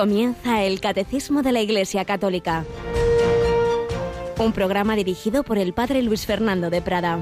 [0.00, 2.64] Comienza el Catecismo de la Iglesia Católica.
[4.38, 7.18] Un programa dirigido por el Padre Luis Fernando de Prada.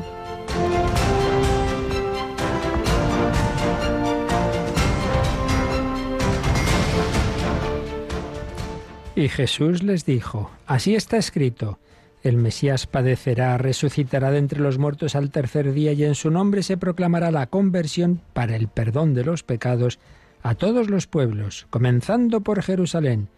[9.16, 11.80] Y Jesús les dijo, así está escrito,
[12.22, 16.62] el Mesías padecerá, resucitará de entre los muertos al tercer día y en su nombre
[16.62, 19.98] se proclamará la conversión para el perdón de los pecados
[20.42, 23.28] a todos los pueblos, comenzando por Jerusalén.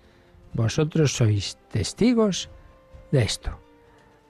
[0.53, 2.51] Vosotros sois testigos
[3.13, 3.59] de esto.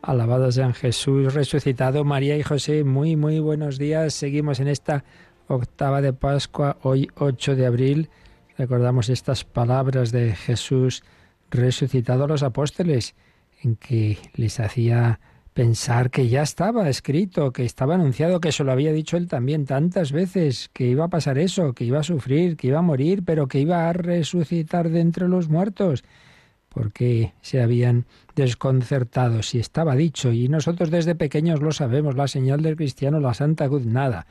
[0.02, 4.14] Alabado sean Jesús resucitado, María y José, muy, muy buenos días.
[4.14, 5.04] Seguimos en esta
[5.46, 8.10] octava de Pascua, hoy 8 de abril.
[8.56, 11.02] Recordamos estas palabras de Jesús
[11.50, 13.14] resucitado a los apóstoles,
[13.62, 15.20] en que les hacía
[15.60, 19.66] pensar que ya estaba escrito, que estaba anunciado, que se lo había dicho él también
[19.66, 23.24] tantas veces, que iba a pasar eso, que iba a sufrir, que iba a morir,
[23.26, 26.02] pero que iba a resucitar de entre los muertos.
[26.70, 32.62] Porque se habían desconcertado si estaba dicho, y nosotros desde pequeños lo sabemos, la señal
[32.62, 34.26] del cristiano, la santa cruz, nada.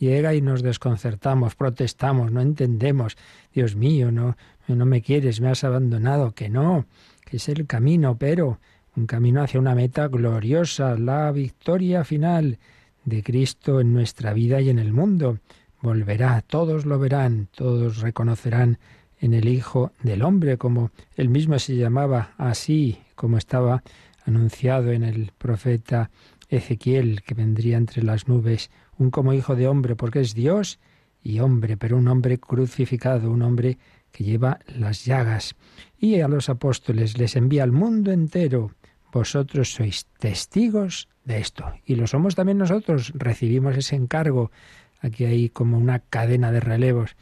[0.00, 3.16] Llega y nos desconcertamos, protestamos, no entendemos.
[3.54, 6.86] Dios mío, no, no me quieres, me has abandonado, que no,
[7.24, 8.58] que es el camino, pero
[8.96, 12.58] un camino hacia una meta gloriosa, la victoria final
[13.04, 15.38] de Cristo en nuestra vida y en el mundo.
[15.80, 18.78] Volverá, todos lo verán, todos reconocerán
[19.18, 23.82] en el Hijo del Hombre, como él mismo se llamaba así, como estaba
[24.24, 26.10] anunciado en el profeta
[26.48, 30.78] Ezequiel, que vendría entre las nubes, un como Hijo de Hombre, porque es Dios
[31.22, 33.78] y hombre, pero un hombre crucificado, un hombre
[34.10, 35.54] que lleva las llagas.
[35.98, 38.72] Y a los apóstoles les envía al mundo entero
[39.12, 41.72] vosotros sois testigos de esto.
[41.84, 44.50] Y lo somos también nosotros, recibimos ese encargo.
[45.00, 47.16] Aquí hay como una cadena de relevos,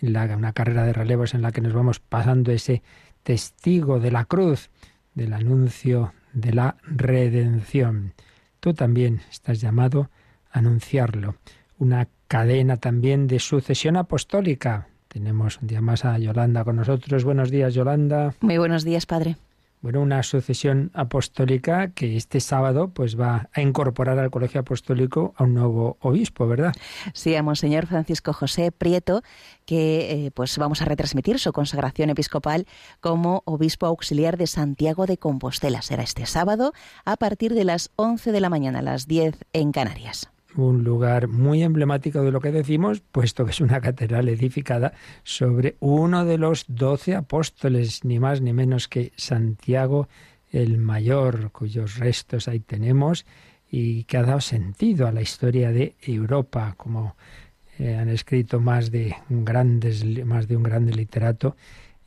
[0.00, 2.82] en la, una carrera de relevos en la que nos vamos pasando ese
[3.22, 4.70] testigo de la cruz,
[5.14, 8.14] del anuncio de la redención.
[8.60, 10.10] Tú también estás llamado
[10.50, 11.36] a anunciarlo.
[11.78, 14.88] Una cadena también de sucesión apostólica.
[15.08, 17.24] Tenemos un día más a Yolanda con nosotros.
[17.24, 18.34] Buenos días, Yolanda.
[18.40, 19.36] Muy buenos días, Padre
[19.82, 25.44] bueno, una sucesión apostólica que este sábado pues va a incorporar al Colegio Apostólico a
[25.44, 26.72] un nuevo obispo, ¿verdad?
[27.12, 29.22] Sí, a Monseñor Francisco José Prieto,
[29.66, 32.66] que eh, pues vamos a retransmitir su consagración episcopal
[33.00, 35.82] como obispo auxiliar de Santiago de Compostela.
[35.82, 36.72] Será este sábado
[37.04, 41.28] a partir de las 11 de la mañana, a las 10 en Canarias un lugar
[41.28, 44.92] muy emblemático de lo que decimos, puesto que es una catedral edificada
[45.22, 50.08] sobre uno de los doce apóstoles, ni más ni menos que Santiago
[50.50, 53.24] el Mayor, cuyos restos ahí tenemos
[53.70, 57.16] y que ha dado sentido a la historia de Europa, como
[57.78, 61.56] eh, han escrito más de, un grandes, más de un grande literato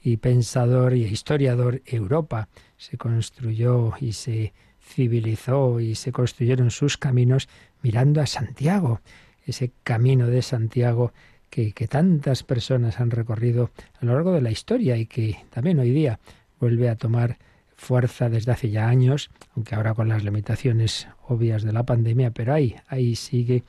[0.03, 2.47] y pensador y historiador Europa.
[2.77, 7.49] Se construyó y se civilizó y se construyeron sus caminos
[7.85, 8.99] mirando a Santiago,
[9.45, 11.13] ese camino de Santiago
[11.51, 13.69] que, tantas personas han recorrido
[14.01, 16.19] a lo largo de la historia y que también hoy día
[16.59, 17.37] vuelve a tomar
[17.75, 22.55] fuerza desde hace ya años, aunque ahora con las limitaciones obvias de la pandemia, pero
[22.55, 23.63] ahí, ahí sigue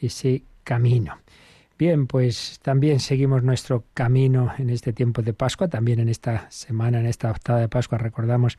[0.00, 1.18] ese camino.
[1.78, 6.98] Bien, pues también seguimos nuestro camino en este tiempo de Pascua, también en esta semana,
[6.98, 8.58] en esta octava de Pascua, recordamos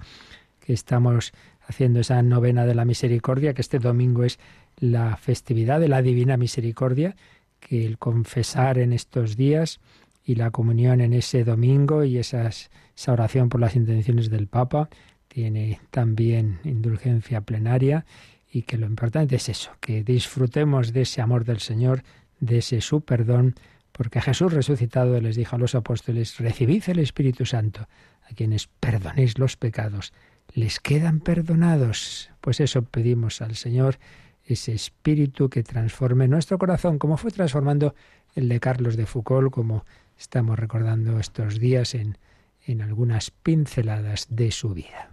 [0.73, 4.39] estamos haciendo esa novena de la misericordia, que este domingo es
[4.77, 7.15] la festividad de la Divina Misericordia,
[7.59, 9.79] que el confesar en estos días
[10.23, 14.89] y la comunión en ese domingo y esas, esa oración por las intenciones del Papa
[15.27, 18.05] tiene también indulgencia plenaria
[18.51, 22.03] y que lo importante es eso, que disfrutemos de ese amor del Señor,
[22.39, 23.55] de ese su perdón,
[23.91, 27.87] porque Jesús resucitado les dijo a los apóstoles, recibid el Espíritu Santo,
[28.29, 30.11] a quienes perdonéis los pecados,
[30.53, 32.29] les quedan perdonados.
[32.41, 33.97] Pues eso pedimos al Señor,
[34.45, 37.95] ese espíritu que transforme nuestro corazón, como fue transformando
[38.35, 39.85] el de Carlos de Foucault, como
[40.17, 42.17] estamos recordando estos días en,
[42.65, 45.11] en algunas pinceladas de su vida.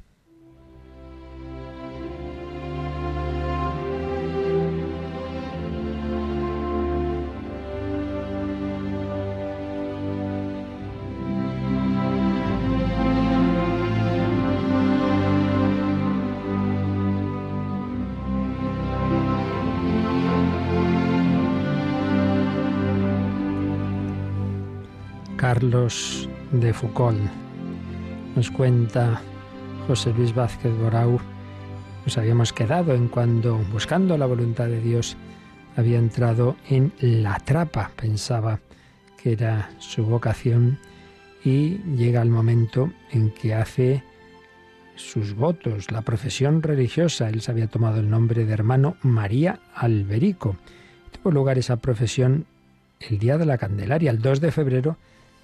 [25.68, 27.18] De Foucault.
[28.34, 29.20] Nos cuenta
[29.86, 31.20] José Luis Vázquez Borau,
[32.06, 35.18] nos habíamos quedado en cuando, buscando la voluntad de Dios,
[35.76, 38.60] había entrado en la trapa, pensaba
[39.22, 40.78] que era su vocación,
[41.44, 44.02] y llega el momento en que hace
[44.94, 47.28] sus votos, la profesión religiosa.
[47.28, 50.56] Él se había tomado el nombre de hermano María Alberico.
[51.10, 52.46] Tuvo lugar esa profesión
[53.00, 54.96] el día de la Candelaria, el 2 de febrero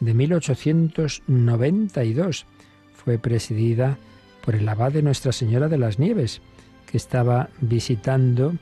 [0.04, 2.46] de 1892.
[2.92, 3.98] Fue presidida
[4.44, 6.40] por el abad de Nuestra Señora de las Nieves,
[6.86, 8.54] que estaba visitando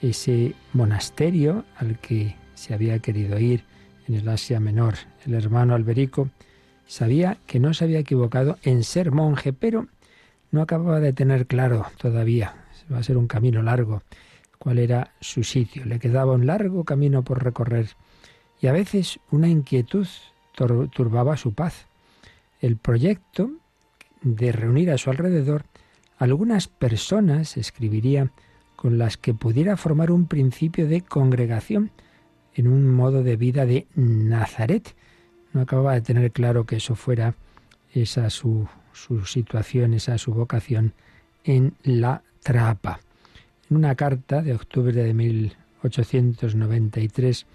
[0.00, 3.64] ese monasterio al que se había querido ir
[4.08, 4.94] en el Asia Menor.
[5.26, 6.30] El hermano Alberico
[6.86, 9.88] sabía que no se había equivocado en ser monje, pero
[10.50, 12.54] no acababa de tener claro todavía,
[12.92, 14.02] va a ser un camino largo,
[14.58, 15.84] cuál era su sitio.
[15.84, 17.88] Le quedaba un largo camino por recorrer
[18.60, 20.06] y a veces una inquietud
[20.54, 21.86] turbaba su paz.
[22.60, 23.50] El proyecto
[24.22, 25.64] de reunir a su alrededor
[26.18, 28.30] algunas personas, escribiría,
[28.76, 31.90] con las que pudiera formar un principio de congregación
[32.54, 34.94] en un modo de vida de Nazaret.
[35.52, 37.34] No acababa de tener claro que eso fuera
[37.92, 40.92] esa su, su situación, esa su vocación
[41.44, 43.00] en la trapa.
[43.70, 47.46] En una carta de octubre de 1893,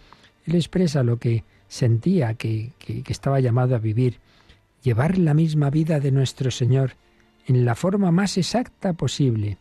[0.46, 4.20] él expresa lo que sentía que, que, estaba llamado a vivir,
[4.84, 6.94] llevar la misma vida de nuestro Señor
[7.48, 9.58] en la forma más exacta posible,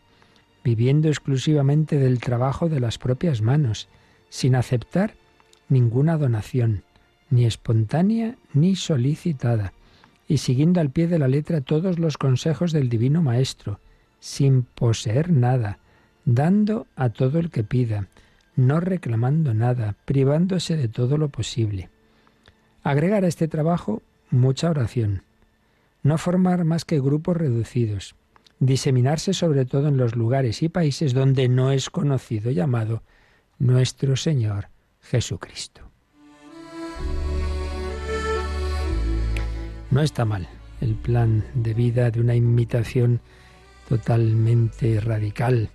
[0.63, 3.87] viviendo exclusivamente del trabajo de las propias manos,
[4.29, 5.13] sin aceptar
[5.69, 6.83] ninguna donación,
[7.29, 9.73] ni espontánea ni solicitada,
[10.27, 13.79] y siguiendo al pie de la letra todos los consejos del Divino Maestro,
[14.19, 15.79] sin poseer nada,
[16.25, 18.07] dando a todo el que pida,
[18.55, 21.89] no reclamando nada, privándose de todo lo posible.
[22.89, 24.01] Agregar a este trabajo
[24.31, 25.21] mucha oración.
[26.01, 28.15] No formar más que grupos reducidos.
[28.57, 33.03] Diseminarse sobre todo en los lugares y países donde no es conocido llamado
[33.59, 34.69] nuestro Señor
[35.01, 35.83] Jesucristo.
[39.91, 40.49] No está mal
[40.81, 43.21] el plan de vida de una imitación
[43.87, 45.69] totalmente radical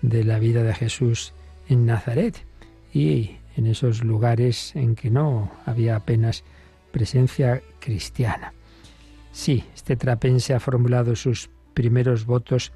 [0.00, 1.34] de la vida de Jesús
[1.68, 2.42] en Nazaret
[2.90, 6.42] y en esos lugares en que no había apenas
[6.94, 8.52] presencia cristiana.
[9.32, 12.70] Sí, este trapense ha formulado sus primeros votos,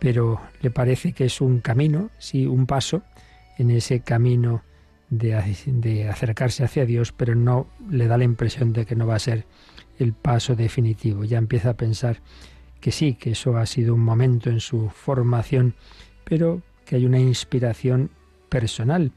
[0.00, 3.02] pero le parece que es un camino, sí, un paso
[3.58, 4.62] en ese camino
[5.10, 9.16] de, de, acercarse hacia Dios, pero no le da la impresión de que no va
[9.16, 9.44] a ser
[9.98, 11.24] el paso definitivo.
[11.24, 12.20] Ya empieza a pensar
[12.80, 15.74] que sí, que eso ha sido un momento en su formación,
[16.24, 18.08] pero que hay una inspiración
[18.48, 19.12] personal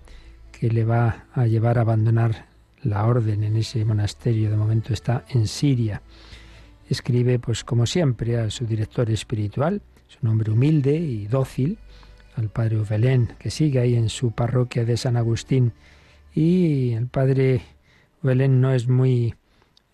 [0.51, 2.53] que le va a llevar a abandonar
[2.85, 4.49] la orden en ese monasterio.
[4.49, 6.01] De momento está en Siria.
[6.89, 11.77] Escribe, pues como siempre, a su director espiritual, su nombre humilde y dócil,
[12.35, 15.73] al padre Uvelén, que sigue ahí en su parroquia de San Agustín.
[16.33, 17.61] Y el padre
[18.21, 19.33] Uvelén no es muy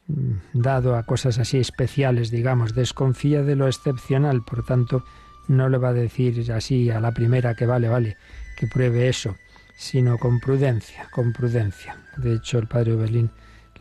[0.08, 5.04] mm, dado a cosas así especiales, digamos, desconfía de lo excepcional, por tanto,
[5.48, 8.18] no le va a decir así a la primera que vale, vale,
[8.58, 9.36] que pruebe eso,
[9.76, 11.98] sino con prudencia, con prudencia.
[12.18, 13.32] De hecho, el padre Berlín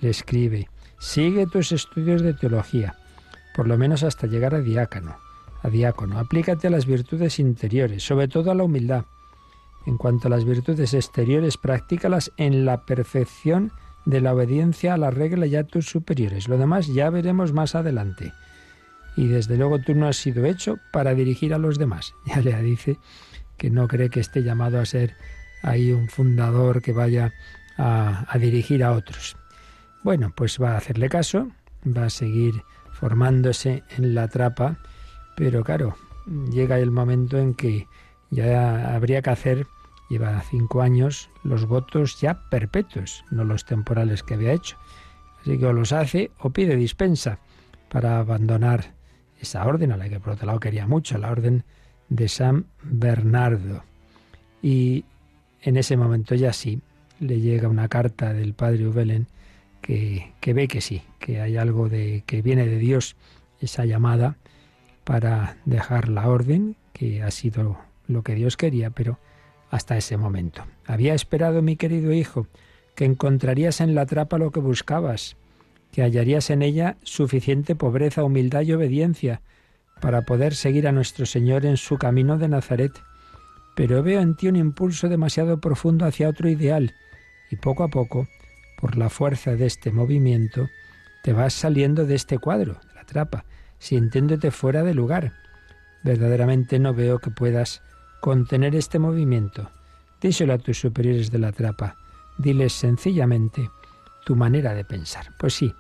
[0.01, 2.97] le escribe, sigue tus estudios de teología,
[3.55, 5.17] por lo menos hasta llegar a diácono
[5.63, 6.19] a diácono.
[6.19, 9.05] Aplícate a las virtudes interiores, sobre todo a la humildad.
[9.87, 13.73] En cuanto a las virtudes exteriores, practícalas en la perfección
[14.05, 16.49] de la obediencia a la regla y a tus superiores.
[16.49, 18.33] Lo demás ya veremos más adelante.
[19.17, 22.15] Y desde luego tú no has sido hecho para dirigir a los demás.
[22.27, 22.99] Ya le dice
[23.57, 25.15] que no cree que esté llamado a ser
[25.63, 27.33] ahí un fundador que vaya
[27.77, 29.37] a, a dirigir a otros.
[30.03, 31.49] Bueno, pues va a hacerle caso,
[31.85, 32.63] va a seguir
[32.93, 34.79] formándose en la trapa
[35.41, 35.97] pero claro,
[36.53, 37.89] llega el momento en que
[38.31, 39.67] ya habría que hacer,
[40.11, 44.77] lleva cinco años, los votos ya perpetuos, no los temporales que había hecho.
[45.41, 47.39] Así que o los hace o pide dispensa
[47.89, 48.93] para abandonar
[49.41, 51.65] esa orden a la que por otro lado quería mucho, la orden
[52.11, 53.83] de San Bernardo.
[54.61, 55.07] Y
[55.63, 56.81] en ese momento ya sí,
[57.19, 59.27] le llega una carta del padre Ubelen
[59.81, 63.17] que, que ve que sí, que hay algo de que viene de Dios,
[63.61, 64.37] esa llamada,
[65.05, 69.19] para dejar la orden, que ha sido lo que Dios quería, pero
[69.71, 70.65] hasta ese momento.
[70.87, 72.47] Había esperado, mi querido hijo,
[72.95, 75.37] que encontrarías en la trapa lo que buscabas,
[75.93, 79.41] que hallarías en ella suficiente pobreza, humildad y obediencia
[80.01, 82.93] para poder seguir a nuestro Señor en su camino de Nazaret.
[83.81, 86.95] Pero veo en ti un impulso demasiado profundo hacia otro ideal,
[87.51, 88.29] y poco a poco,
[88.79, 90.69] por la fuerza de este movimiento,
[91.23, 93.47] te vas saliendo de este cuadro, de la trapa,
[93.79, 95.33] sintiéndote fuera de lugar.
[96.05, 97.81] Verdaderamente no veo que puedas
[98.21, 99.71] contener este movimiento.
[100.21, 101.97] Díselo a tus superiores de la trapa.
[102.37, 103.71] Diles sencillamente
[104.27, 105.29] tu manera de pensar.
[105.39, 105.75] Pues sí,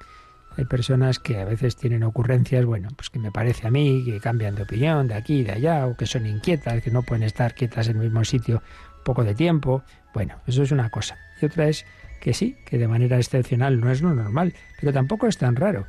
[0.57, 4.21] Hay personas que a veces tienen ocurrencias, bueno, pues que me parece a mí, que
[4.21, 7.23] cambian de opinión de aquí y de allá, o que son inquietas, que no pueden
[7.23, 8.63] estar quietas en el mismo sitio
[9.05, 9.83] poco de tiempo.
[10.13, 11.17] Bueno, eso es una cosa.
[11.41, 11.87] Y otra es
[12.21, 15.87] que sí, que de manera excepcional no es lo normal, pero tampoco es tan raro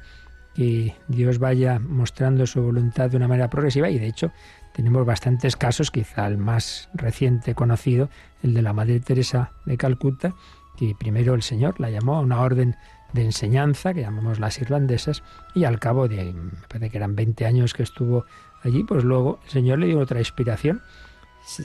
[0.53, 4.32] que Dios vaya mostrando su voluntad de una manera progresiva y de hecho
[4.74, 8.10] tenemos bastantes casos, quizá el más reciente conocido,
[8.44, 10.34] el de la Madre Teresa de Calcuta,
[10.77, 12.75] que primero el Señor la llamó a una orden
[13.13, 17.46] de enseñanza, que llamamos las irlandesas, y al cabo de, me parece que eran 20
[17.46, 18.25] años que estuvo
[18.63, 20.82] allí, pues luego el Señor le dio otra inspiración,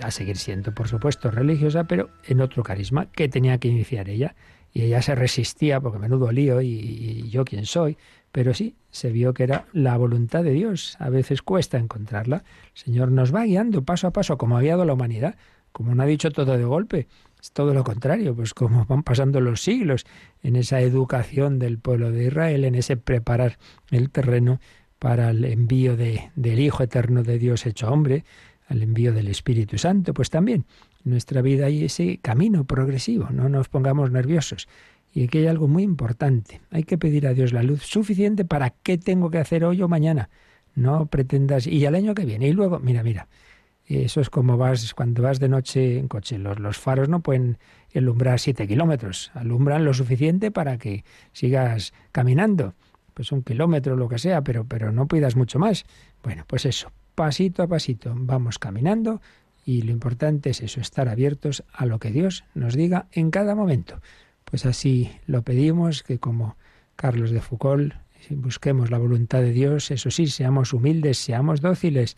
[0.03, 4.35] a seguir siendo, por supuesto, religiosa, pero en otro carisma que tenía que iniciar ella.
[4.73, 7.97] Y ella se resistía, porque menudo lío, y, y yo quién soy,
[8.33, 10.97] pero sí, se vio que era la voluntad de Dios.
[10.99, 12.45] A veces cuesta encontrarla.
[12.75, 15.37] El Señor nos va guiando paso a paso, como ha guiado la humanidad,
[15.73, 17.07] como no ha dicho todo de golpe.
[17.41, 20.05] Es todo lo contrario, pues como van pasando los siglos
[20.43, 23.59] en esa educación del pueblo de Israel, en ese preparar
[23.91, 24.61] el terreno
[24.99, 28.25] para el envío de, del Hijo Eterno de Dios hecho hombre,
[28.69, 30.65] al envío del Espíritu Santo, pues también
[31.05, 34.67] nuestra vida hay ese camino progresivo, no nos pongamos nerviosos.
[35.13, 36.61] Y aquí hay algo muy importante.
[36.71, 39.89] Hay que pedir a Dios la luz suficiente para qué tengo que hacer hoy o
[39.89, 40.29] mañana.
[40.75, 43.29] No pretendas, y al año que viene, y luego, mira, mira,
[43.89, 46.39] eso es como vas cuando vas de noche en coche.
[46.39, 47.59] Los, los faros no pueden
[47.95, 52.75] alumbrar siete kilómetros, alumbran lo suficiente para que sigas caminando.
[53.15, 55.85] Pues un kilómetro, lo que sea, pero, pero no pidas mucho más.
[56.23, 59.21] Bueno, pues eso, pasito a pasito, vamos caminando
[59.65, 63.55] y lo importante es eso, estar abiertos a lo que Dios nos diga en cada
[63.55, 64.01] momento.
[64.45, 66.57] Pues así lo pedimos, que como
[66.95, 67.95] Carlos de Foucault,
[68.31, 72.17] busquemos la voluntad de Dios, eso sí, seamos humildes, seamos dóciles,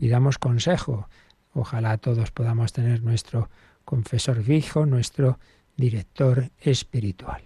[0.00, 1.10] pidamos consejo.
[1.52, 3.50] Ojalá todos podamos tener nuestro
[3.84, 5.38] confesor fijo, nuestro
[5.76, 7.42] director espiritual.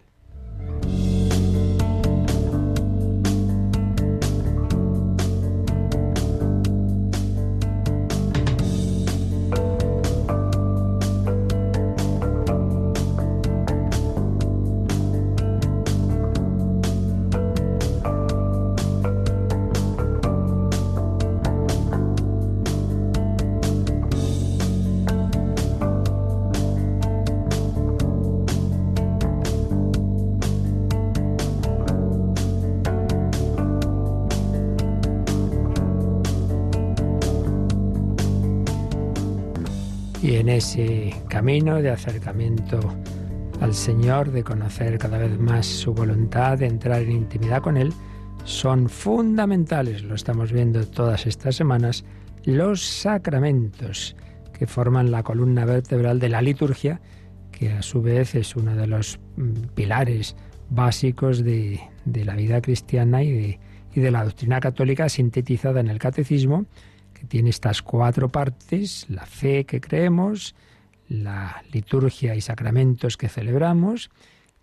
[41.44, 42.80] De acercamiento
[43.60, 47.92] al Señor, de conocer cada vez más su voluntad, de entrar en intimidad con Él,
[48.44, 52.02] son fundamentales, lo estamos viendo todas estas semanas,
[52.44, 54.16] los sacramentos
[54.58, 57.02] que forman la columna vertebral de la liturgia,
[57.52, 60.36] que a su vez es uno de los mm, pilares
[60.70, 63.58] básicos de, la vida cristiana y
[63.94, 66.64] de, la doctrina católica sintetizada en el catecismo,
[67.28, 70.54] tiene estas cuatro partes, la fe que creemos,
[71.08, 74.10] la liturgia y sacramentos que celebramos,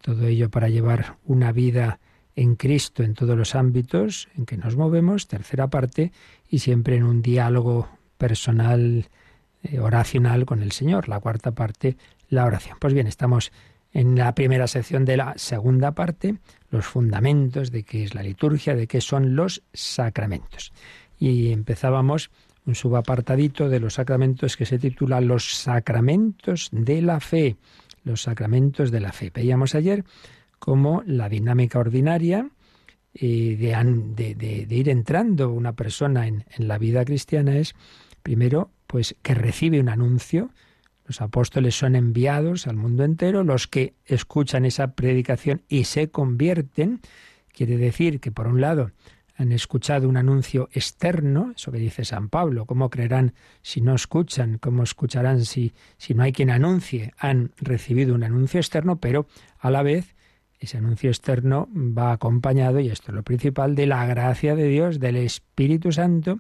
[0.02, 2.00] todo ello para llevar una vida
[2.36, 6.12] en Cristo en todos los ámbitos en que nos movemos, tercera parte,
[6.50, 9.10] y siempre en un diálogo personal,
[9.64, 11.98] eh, oracional con el Señor, la cuarta parte,
[12.30, 12.78] la oración.
[12.80, 13.52] Pues bien, estamos
[13.94, 16.36] en la primera sección de la segunda parte,
[16.70, 20.72] los fundamentos de qué es la liturgia, de qué son los sacramentos.
[21.20, 22.32] Y empezábamos
[22.66, 27.56] un subapartadito de los sacramentos que se titula Los sacramentos de la fe.
[28.04, 29.32] Los sacramentos de la fe.
[29.34, 30.04] Veíamos ayer
[30.60, 32.50] cómo la dinámica ordinaria
[33.14, 33.58] eh,
[34.16, 37.76] de, ir entrando una persona en, en la vida cristiana es,
[38.24, 40.52] primero, pues que recibe un anuncio,
[41.06, 47.02] los apóstoles son enviados al mundo entero, los que escuchan esa predicación y se convierten,
[47.54, 48.92] quiere decir que por un lado
[49.42, 54.58] han escuchado un anuncio externo, eso que dice San Pablo, ¿cómo creerán si no escuchan?
[54.60, 57.14] ¿Cómo escucharán si, si no hay quien anuncie?
[57.18, 59.26] Han recibido un anuncio externo, pero
[59.60, 60.16] a la vez
[60.60, 65.00] ese anuncio externo va acompañado, y esto es lo principal, de la gracia de Dios,
[65.00, 66.40] del Espíritu Santo,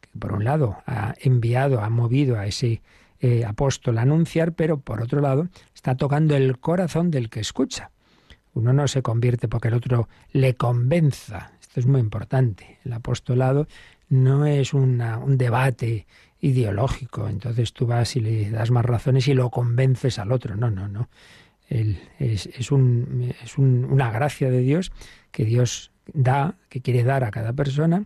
[0.00, 2.82] que por un lado ha enviado, ha movido a ese
[3.20, 7.92] eh, apóstol a anunciar, pero por otro lado está tocando el corazón del que escucha.
[8.52, 12.80] Uno no se convierte porque el otro le convenza, esto es muy importante.
[12.84, 13.66] El apostolado
[14.10, 15.02] no es un
[15.38, 16.06] debate
[16.38, 20.54] ideológico, entonces tú vas y le das más razones y lo convences al otro.
[20.54, 21.08] No, no, no.
[21.70, 24.92] es, un, es una gracia de Dios
[25.30, 28.04] que Dios da, que quiere dar a cada persona,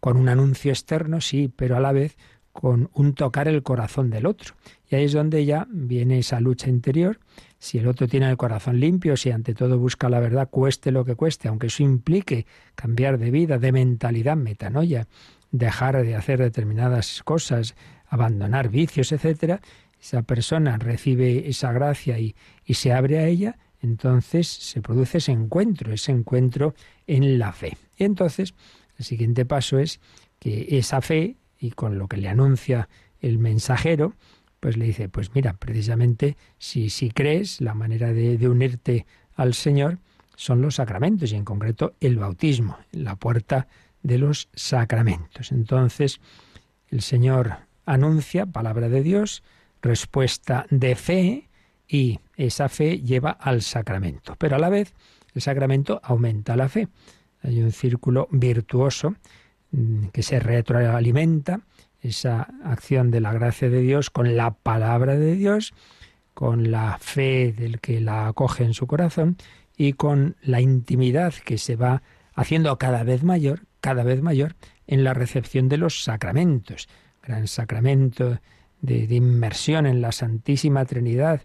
[0.00, 2.16] con un anuncio externo, sí, pero a la vez
[2.50, 4.54] con un tocar el corazón del otro.
[4.90, 7.20] Y ahí es donde ya viene esa lucha interior.
[7.64, 11.06] Si el otro tiene el corazón limpio, si ante todo busca la verdad, cueste lo
[11.06, 12.44] que cueste, aunque eso implique
[12.74, 15.08] cambiar de vida, de mentalidad, metanoia,
[15.50, 17.74] dejar de hacer determinadas cosas,
[18.06, 19.62] abandonar vicios, etcétera,
[19.98, 25.32] esa persona recibe esa gracia y, y se abre a ella, entonces se produce ese
[25.32, 26.74] encuentro, ese encuentro
[27.06, 27.78] en la fe.
[27.96, 28.52] Y entonces
[28.98, 30.00] el siguiente paso es
[30.38, 32.90] que esa fe, y con lo que le anuncia
[33.22, 34.12] el mensajero,
[34.64, 39.04] pues le dice, pues mira, precisamente si, si crees, la manera de, de unirte
[39.34, 39.98] al Señor
[40.36, 43.68] son los sacramentos, y en concreto el bautismo, la puerta
[44.02, 45.52] de los sacramentos.
[45.52, 46.18] Entonces,
[46.88, 49.42] el Señor anuncia palabra de Dios,
[49.82, 51.50] respuesta de fe,
[51.86, 54.34] y esa fe lleva al sacramento.
[54.38, 54.94] Pero a la vez,
[55.34, 56.88] el sacramento aumenta la fe.
[57.42, 59.14] Hay un círculo virtuoso
[59.72, 61.60] mm, que se retroalimenta,
[62.04, 65.72] esa acción de la gracia de Dios con la palabra de Dios,
[66.34, 69.36] con la fe del que la acoge en su corazón
[69.76, 72.02] y con la intimidad que se va
[72.34, 74.54] haciendo cada vez mayor, cada vez mayor
[74.86, 76.88] en la recepción de los sacramentos.
[77.22, 78.38] Gran sacramento
[78.82, 81.42] de, inmersión en la Santísima Trinidad,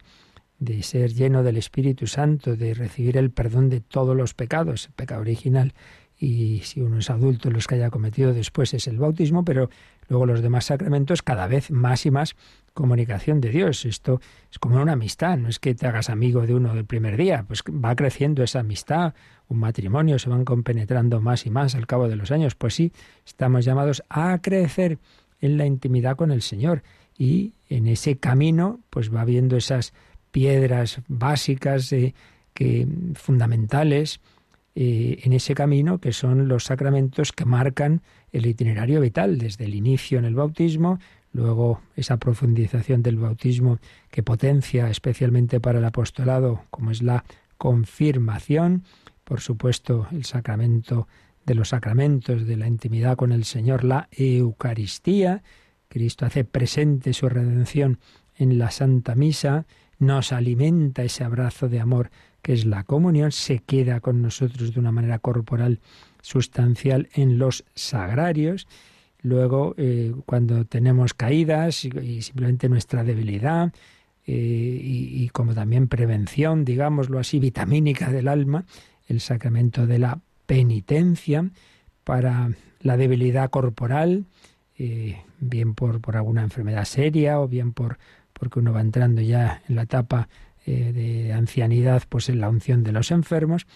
[0.59, 4.93] de ser lleno del Espíritu Santo, de recibir el perdón de todos los pecados, el
[4.93, 5.73] pecado original,
[6.17, 9.69] y si uno es adulto, los que haya cometido después es el bautismo, pero
[10.09, 12.35] luego los demás sacramentos cada vez más y más
[12.73, 13.85] comunicación de Dios.
[13.85, 14.19] Esto
[14.51, 17.45] es como una amistad, no es que te hagas amigo de uno del primer día,
[17.47, 19.13] pues va creciendo esa amistad,
[19.47, 22.55] un matrimonio, se van compenetrando más y más al cabo de los años.
[22.55, 22.91] Pues sí,
[23.25, 24.97] estamos llamados a crecer
[25.41, 26.83] en la intimidad con el Señor
[27.17, 29.93] y en ese camino pues va viendo esas
[30.31, 32.13] piedras básicas eh,
[32.53, 34.21] que, fundamentales
[34.75, 39.75] eh, en ese camino que son los sacramentos que marcan el itinerario vital desde el
[39.75, 40.99] inicio en el bautismo,
[41.33, 43.79] luego esa profundización del bautismo
[44.11, 47.23] que potencia especialmente para el apostolado como es la
[47.57, 48.83] confirmación,
[49.23, 51.07] por supuesto el sacramento
[51.45, 55.43] de los sacramentos, de la intimidad con el Señor, la Eucaristía,
[55.87, 57.99] Cristo hace presente su redención
[58.35, 59.65] en la Santa Misa,
[59.99, 62.09] nos alimenta ese abrazo de amor
[62.41, 65.79] que es la comunión, se queda con nosotros de una manera corporal
[66.21, 68.67] sustancial en los sagrarios.
[69.21, 73.73] Luego, eh, cuando tenemos caídas y, simplemente nuestra debilidad,
[74.25, 74.33] eh,
[74.81, 78.65] y, como también prevención, digámoslo así, vitamínica del alma,
[79.07, 81.49] el sacramento de la penitencia
[82.03, 84.25] para la debilidad corporal,
[84.77, 87.97] eh, bien por, por alguna enfermedad seria o bien por
[88.39, 90.29] porque uno va entrando ya en la etapa
[90.65, 93.67] eh, de ancianidad, pues en la unción de los enfermos,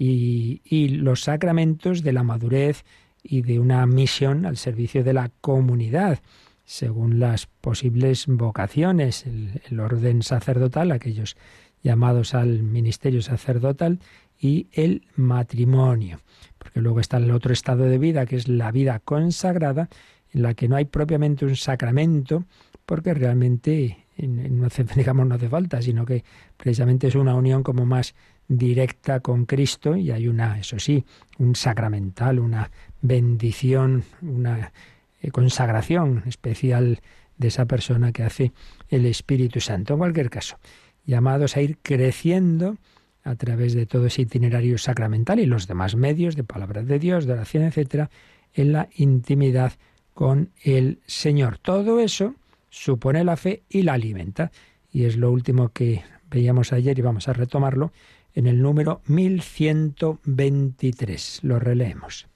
[0.00, 2.84] y, los sacramentos de la madurez
[3.22, 6.20] y de una misión al servicio de la comunidad,
[6.64, 11.36] según las posibles vocaciones, el orden sacerdotal, aquellos
[11.82, 13.98] llamados al ministerio sacerdotal,
[14.40, 16.20] y el matrimonio.
[16.58, 19.88] Porque luego está el otro estado de vida, que es la vida consagrada,
[20.32, 22.44] en la que no hay propiamente un sacramento,
[22.86, 26.24] porque realmente no hace, digamos, no hace falta, sino que
[26.56, 28.14] precisamente es una unión como más
[28.48, 31.04] directa con Cristo y hay una, eso sí,
[31.38, 32.70] un sacramental, una
[33.02, 34.72] bendición, una
[35.20, 37.00] eh, consagración especial
[37.36, 38.52] de esa persona que hace
[38.88, 39.94] el Espíritu Santo.
[39.94, 40.58] En cualquier caso,
[41.06, 42.76] llamados a ir creciendo
[43.22, 47.26] a través de todo ese itinerario sacramental y los demás medios de palabras de Dios,
[47.26, 48.10] de oración, etcétera,
[48.54, 49.74] en la intimidad
[50.14, 51.58] con el Señor.
[51.58, 52.34] Todo eso
[52.70, 54.52] supone la fe y la alimenta.
[54.90, 57.92] Y es lo último que veíamos ayer y vamos a retomarlo
[58.34, 61.40] en el número 1123.
[61.42, 62.28] Lo releemos.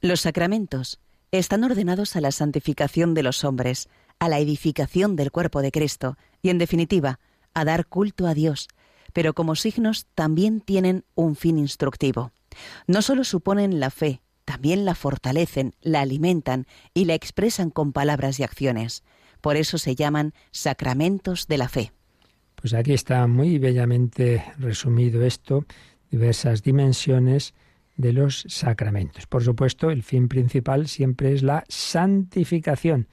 [0.00, 1.00] Los sacramentos
[1.30, 6.18] están ordenados a la santificación de los hombres, a la edificación del cuerpo de Cristo
[6.42, 7.18] y, en definitiva,
[7.54, 8.68] a dar culto a Dios,
[9.12, 12.32] pero como signos también tienen un fin instructivo.
[12.86, 18.40] No solo suponen la fe, también la fortalecen, la alimentan y la expresan con palabras
[18.40, 19.04] y acciones.
[19.42, 21.92] Por eso se llaman sacramentos de la fe.
[22.54, 25.66] Pues aquí está muy bellamente resumido esto,
[26.10, 27.52] diversas dimensiones
[27.96, 29.26] de los sacramentos.
[29.26, 33.08] Por supuesto, el fin principal siempre es la santificación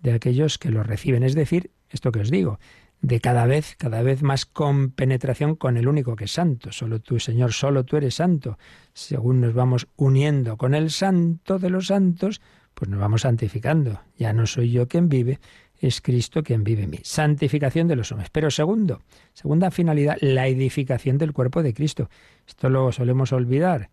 [0.00, 2.58] de aquellos que los reciben, es decir, esto que os digo,
[3.02, 6.70] de cada vez, cada vez más compenetración con el único que es santo.
[6.72, 8.58] Solo tú, Señor, solo tú eres santo.
[8.92, 12.40] Según nos vamos uniendo con el santo de los santos,
[12.74, 14.02] pues nos vamos santificando.
[14.16, 15.40] Ya no soy yo quien vive,
[15.80, 16.98] es Cristo quien vive en mí.
[17.02, 18.30] Santificación de los hombres.
[18.30, 19.00] Pero segundo,
[19.32, 22.10] segunda finalidad, la edificación del cuerpo de Cristo.
[22.46, 23.90] Esto lo solemos olvidar.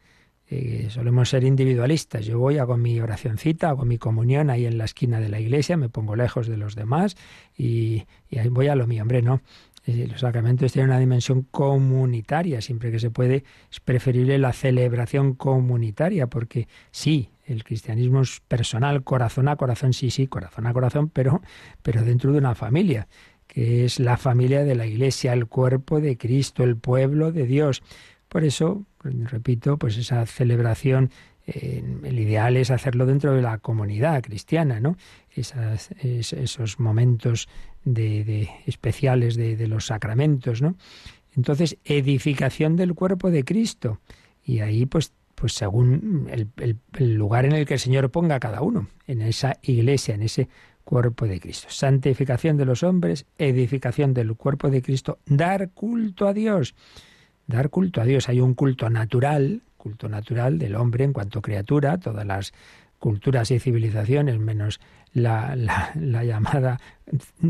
[0.50, 2.26] eh, solemos ser individualistas.
[2.26, 5.76] Yo voy, hago mi oracioncita, hago mi comunión ahí en la esquina de la iglesia,
[5.76, 7.18] me pongo lejos de los demás
[7.58, 8.06] y,
[8.38, 9.02] ahí voy a lo mío.
[9.02, 9.42] Hombre, no.
[9.86, 15.34] Eh, los sacramentos tienen una dimensión comunitaria, siempre que se puede, es preferible la celebración
[15.34, 21.10] comunitaria, porque sí, el cristianismo es personal, corazón a corazón, sí, sí, corazón a corazón,
[21.10, 21.42] pero,
[21.82, 23.08] pero dentro de una familia,
[23.48, 27.82] que es la familia de la Iglesia, el cuerpo de Cristo, el pueblo de Dios.
[28.28, 31.10] Por eso, repito, pues esa celebración,
[31.46, 34.98] el ideal es hacerlo dentro de la comunidad cristiana, ¿no?
[35.34, 37.48] esos momentos
[37.86, 40.76] de, especiales de, los sacramentos, ¿no?
[41.36, 44.00] Entonces, edificación del cuerpo de Cristo.
[44.44, 46.50] Y ahí, pues, pues según el,
[46.98, 50.24] el, lugar en el que el Señor ponga a cada uno, en esa iglesia, en
[50.24, 50.50] ese
[50.84, 51.68] cuerpo de Cristo.
[51.70, 56.74] Santificación de los hombres, edificación del cuerpo de Cristo, dar culto a Dios
[57.48, 58.30] dar culto a Dios.
[58.30, 62.54] Hay un culto natural, culto natural del hombre en cuanto criatura, todas las
[63.00, 64.80] culturas y civilizaciones, menos
[65.14, 66.80] la, la, llamada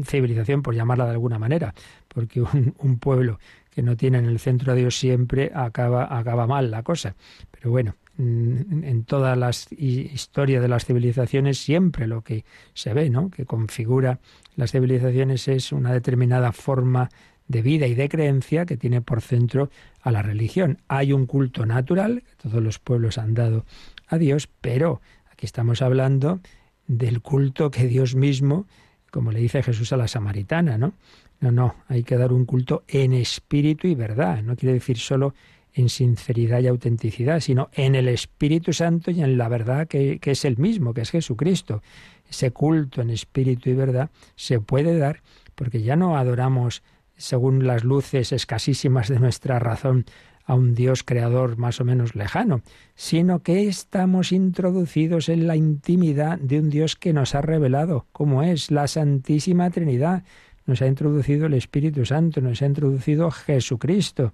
[0.06, 1.74] civilización, por llamarla de alguna manera,
[2.08, 3.40] porque un, pueblo
[3.78, 7.16] que no tiene en el centro a Dios siempre acaba, acaba mal la cosa.
[7.52, 13.30] Pero bueno, en todas las historias de las civilizaciones siempre lo que se ve, ¿no?
[13.30, 14.20] que configura
[14.56, 17.10] las civilizaciones es una determinada forma
[17.48, 19.70] de vida y de creencia que tiene por centro
[20.02, 20.80] a la religión.
[20.88, 23.64] Hay un culto natural, que todos los pueblos han dado
[24.08, 26.40] a Dios, pero aquí estamos hablando
[26.88, 28.66] del culto que Dios mismo,
[29.12, 30.94] como le dice Jesús a la samaritana, ¿no?
[31.40, 34.42] No, no, hay que dar un culto en espíritu y verdad.
[34.42, 35.34] No quiere decir solo
[35.74, 40.32] en sinceridad y autenticidad, sino en el Espíritu Santo y en la verdad que, que
[40.32, 41.84] es el mismo, que es Jesucristo.
[42.28, 45.22] Ese culto en espíritu y verdad se puede dar
[45.54, 46.82] porque ya no adoramos
[47.16, 50.06] según las luces escasísimas de nuestra razón,
[50.48, 52.62] a un Dios creador más o menos lejano,
[52.96, 58.42] sino que estamos introducidos en la intimidad de un Dios que nos ha revelado, como
[58.44, 60.24] es la Santísima Trinidad.
[60.68, 64.34] Nos ha introducido el Espíritu Santo, nos ha introducido Jesucristo.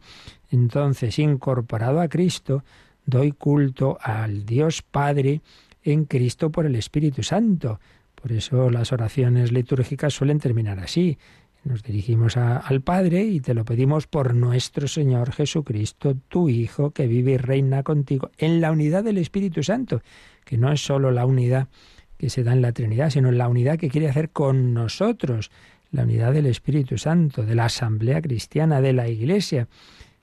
[0.50, 2.64] Entonces, incorporado a Cristo,
[3.06, 5.42] doy culto al Dios Padre
[5.84, 7.80] en Cristo por el Espíritu Santo.
[8.16, 11.18] Por eso las oraciones litúrgicas suelen terminar así.
[11.66, 17.08] Nos dirigimos al Padre y te lo pedimos por nuestro Señor Jesucristo, tu Hijo, que
[17.08, 20.02] vive y reina contigo en la unidad del Espíritu Santo,
[20.44, 21.70] que no es sólo la unidad
[22.18, 25.52] que se da en la Trinidad, sino la unidad que quiere hacer con nosotros,
[25.94, 29.68] la unidad del Espíritu Santo, de la Asamblea Cristiana, de la Iglesia.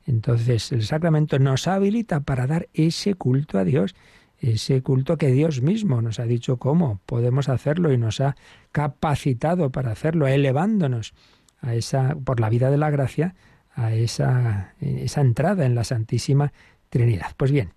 [0.05, 3.95] Entonces el sacramento nos habilita para dar ese culto a Dios,
[4.41, 8.37] ese culto que Dios mismo nos ha dicho cómo podemos hacerlo y nos ha
[8.73, 11.15] capacitado para hacerlo, elevándonos
[11.61, 13.37] a esa, por la vida de la gracia,
[13.73, 16.53] a esa, esa entrada en la Santísima
[16.89, 17.33] Trinidad.
[17.37, 17.75] Pues bien,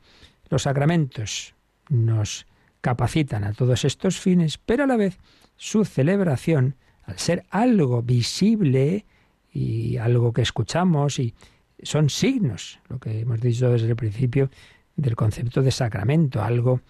[0.50, 1.54] los sacramentos
[1.90, 2.48] nos
[2.82, 5.20] capacitan a todos estos fines, pero a la vez
[5.58, 9.06] su celebración, al ser algo visible
[9.52, 11.34] y algo que escuchamos y
[11.82, 14.50] son signos, lo que hemos dicho desde el principio,
[14.96, 16.82] del concepto de sacramento, algo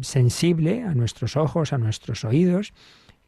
[0.00, 2.72] sensible a nuestros ojos, a nuestros oídos,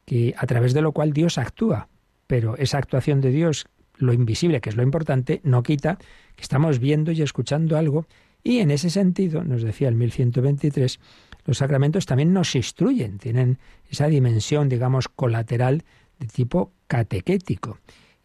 [0.04, 1.88] que a través de lo cual Dios actúa.
[2.26, 5.98] Pero esa actuación de Dios, lo invisible, que es lo importante, no quita
[6.34, 8.06] que estamos viendo y escuchando algo.
[8.42, 11.00] Y en ese sentido, nos decía el 1123,
[11.44, 13.58] los sacramentos también nos instruyen, tienen
[13.90, 15.84] esa dimensión, digamos, colateral
[16.18, 17.78] de tipo catequético.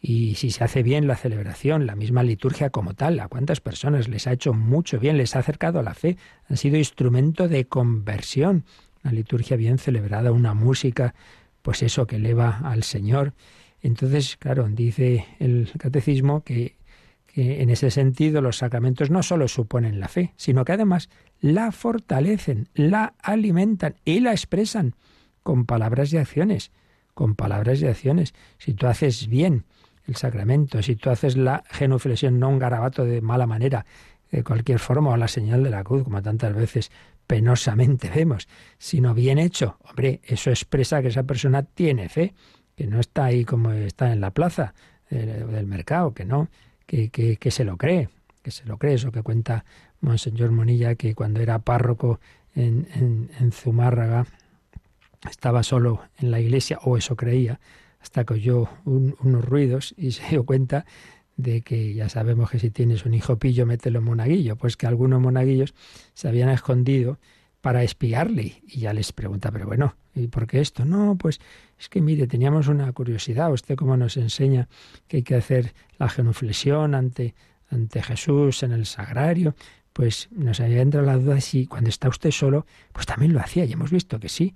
[0.04, 4.08] Y si se hace bien la celebración, la misma liturgia como tal, a cuántas personas
[4.08, 6.16] les ha hecho mucho bien, les ha acercado a la fe,
[6.48, 8.64] han sido instrumento de conversión.
[9.04, 11.14] Una liturgia bien celebrada, una música,
[11.62, 13.32] pues eso que eleva al Señor.
[13.80, 16.76] Entonces, claro, dice el catecismo que,
[17.26, 21.70] que en ese sentido los sacramentos no solo suponen la fe, sino que además la
[21.70, 24.96] fortalecen, la alimentan y la expresan
[25.44, 26.72] con palabras y acciones,
[27.14, 28.34] con palabras y acciones.
[28.58, 29.64] Si tú haces bien,
[30.06, 30.82] el sacramento.
[30.82, 33.86] Si tú haces la genuflexión, no un garabato de mala manera,
[34.30, 36.90] de cualquier forma, o la señal de la cruz, como tantas veces
[37.26, 38.48] penosamente vemos,
[38.78, 42.34] sino bien hecho, hombre, eso expresa que esa persona tiene fe,
[42.76, 44.74] que no está ahí como está en la plaza
[45.10, 46.48] del, mercado, que no,
[46.86, 48.08] que, que, se lo cree,
[48.42, 49.66] que se lo cree, eso que cuenta
[50.00, 52.18] Monseñor Monilla, que cuando era párroco
[52.54, 54.24] en, en, en Zumárraga,
[55.28, 57.60] estaba solo en la iglesia, o eso creía,
[58.00, 60.84] hasta que oyó unos ruidos y se dio cuenta
[61.36, 64.86] de que ya sabemos que si tienes un hijo pillo, mételo en monaguillo, pues que
[64.86, 65.74] algunos monaguillos
[66.14, 67.18] se habían escondido
[67.60, 70.84] para espiarle y ya les pregunta, pero bueno, ¿y por qué esto?
[70.84, 71.40] No, pues
[71.78, 74.68] es que mire, teníamos una curiosidad, usted cómo nos enseña
[75.06, 77.34] que hay que hacer la genuflexión ante,
[77.70, 79.54] ante Jesús en el sagrario,
[79.92, 83.64] pues nos había entrado la duda si cuando está usted solo, pues también lo hacía,
[83.64, 84.54] y hemos visto que sí.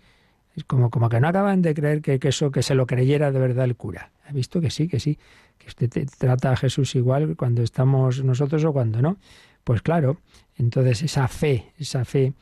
[0.56, 3.38] Es como, como que no acaban de creer que, eso, que se lo creyera de
[3.38, 4.10] verdad el cura.
[4.26, 5.18] Ha visto que sí, que sí,
[5.58, 9.18] que usted trata a Jesús igual cuando estamos nosotros o cuando no.
[9.64, 10.18] Pues claro,
[10.56, 12.32] entonces esa fe, esa fe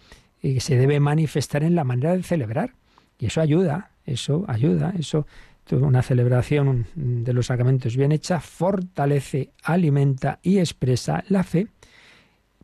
[0.43, 2.75] eh, se debe manifestar en la manera de celebrar.
[3.19, 5.27] Y eso ayuda, eso ayuda, eso
[5.73, 11.69] una celebración de los sacramentos bien hecha fortalece, alimenta y expresa la fe.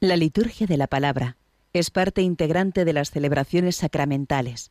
[0.00, 1.38] La liturgia de la palabra
[1.72, 4.70] es parte integrante de las celebraciones sacramentales.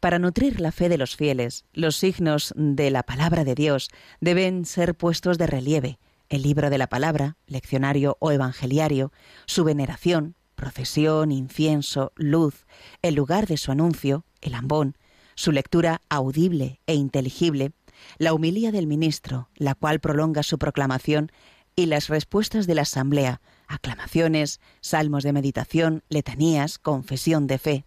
[0.00, 4.64] Para nutrir la fe de los fieles, los signos de la palabra de Dios deben
[4.64, 5.98] ser puestos de relieve.
[6.28, 9.12] El libro de la palabra, leccionario o evangeliario,
[9.46, 12.66] su veneración, procesión, incienso, luz,
[13.02, 14.96] el lugar de su anuncio, el ambón,
[15.34, 17.72] su lectura audible e inteligible,
[18.18, 21.30] la humilía del ministro, la cual prolonga su proclamación,
[21.76, 27.84] y las respuestas de la asamblea, aclamaciones, salmos de meditación, letanías, confesión de fe.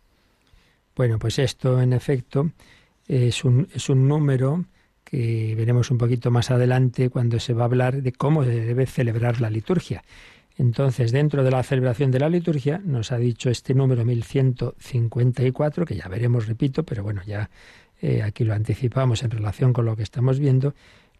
[0.95, 2.51] Bueno, pues esto en efecto
[3.07, 4.65] es un, es un número
[5.03, 8.85] que veremos un poquito más adelante cuando se va a hablar de cómo se debe
[8.85, 10.03] celebrar la liturgia.
[10.57, 15.95] Entonces, dentro de la celebración de la liturgia, nos ha dicho este número 1154, que
[15.95, 17.49] ya veremos, repito, pero bueno, ya
[18.01, 20.73] eh, aquí lo anticipamos en relación con lo que estamos viendo,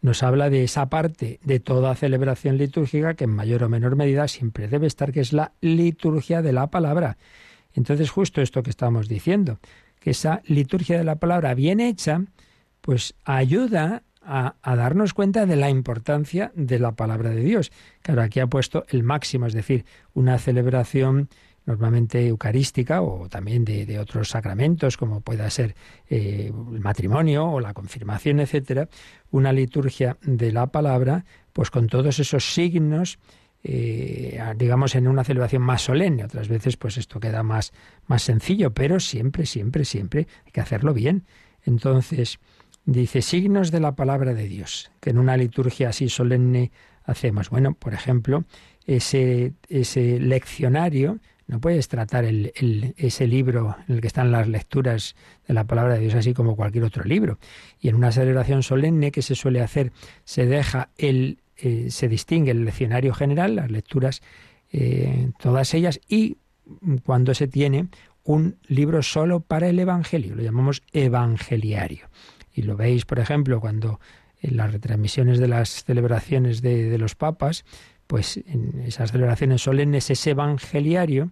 [0.06, 4.28] nos habla de esa parte de toda celebración litúrgica que en mayor o menor medida
[4.28, 7.16] siempre debe estar, que es la liturgia de la palabra.
[7.74, 9.58] Entonces, justo esto que estamos diciendo,
[9.98, 12.22] que esa liturgia de la palabra bien hecha,
[12.82, 17.72] pues ayuda a, darnos cuenta de la importancia de la palabra de Dios.
[18.02, 21.28] Claro, aquí ha puesto el máximo, es decir, una celebración
[21.66, 25.74] normalmente eucarística o también de, otros sacramentos, como pueda ser
[26.08, 28.88] eh, el matrimonio o la confirmación, etcétera,
[29.30, 33.18] una liturgia de la palabra, pues con todos esos signos,
[33.64, 36.24] eh, digamos, en una celebración más solemne.
[36.24, 37.72] Otras veces, pues esto queda más,
[38.06, 41.24] más sencillo, pero siempre, siempre, siempre hay que hacerlo bien.
[41.64, 42.38] Entonces,
[42.84, 46.70] dice signos de la palabra de Dios, que en una liturgia así solemne
[47.02, 47.50] hacemos.
[47.50, 48.44] Bueno, por ejemplo,
[48.86, 52.52] ese, ese leccionario no puedes tratar el,
[52.96, 55.14] ese libro en el que están las lecturas
[55.46, 57.38] de la palabra de Dios así como cualquier otro libro.
[57.80, 59.92] Y en una celebración solemne que se suele hacer,
[60.24, 64.22] se deja el, eh, se distingue el leccionario general, las lecturas,
[64.72, 66.38] eh, todas ellas, y
[67.04, 67.88] cuando se tiene
[68.24, 72.08] un libro solo para el Evangelio, lo llamamos evangeliario.
[72.52, 74.00] Y lo veis, por ejemplo, cuando
[74.40, 77.64] en las retransmisiones de las celebraciones de, de los papas,
[78.06, 81.30] pues en esas celebraciones solemnes ese evangeliario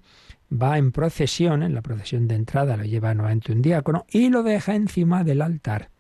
[0.53, 4.43] va en procesión, en la procesión de entrada lo lleva nuevamente un diácono y lo
[4.43, 5.91] deja encima del altar.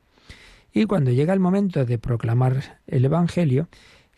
[0.73, 3.69] Y cuando llega el momento de proclamar el Evangelio,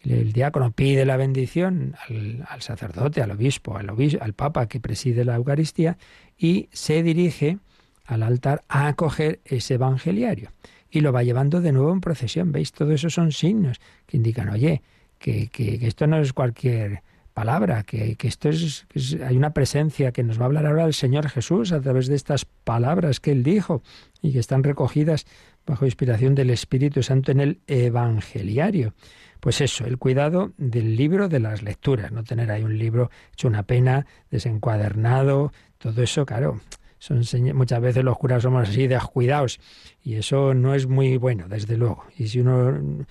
[0.02, 3.90] el diácono pide la bendición al, sacerdote, al obispo, al
[4.20, 5.98] al papa que preside la Eucaristía
[6.38, 7.58] y se dirige
[8.04, 10.50] al altar a acoger ese evangeliario.
[10.90, 12.52] Y lo va llevando de nuevo en procesión.
[12.52, 12.72] ¿Veis?
[12.72, 14.82] Todo eso son signos que indican, oye,
[15.18, 15.50] que,
[15.82, 17.02] esto no es cualquier
[17.34, 18.86] palabra, que, esto es,
[19.24, 22.14] hay una presencia que nos va a hablar ahora el Señor Jesús a través de
[22.14, 23.82] estas palabras que Él dijo
[24.22, 25.26] y que están recogidas
[25.66, 28.94] bajo inspiración del Espíritu Santo en el Evangeliario.
[29.40, 33.48] Pues eso, el cuidado del libro de las lecturas, no tener ahí un libro hecho
[33.48, 36.60] una pena, desencuadernado, todo eso, claro.
[36.98, 37.22] Son,
[37.54, 39.60] muchas veces los curas somos así descuidados
[40.02, 42.04] y eso no es muy bueno, desde luego.
[42.16, 43.04] Y si uno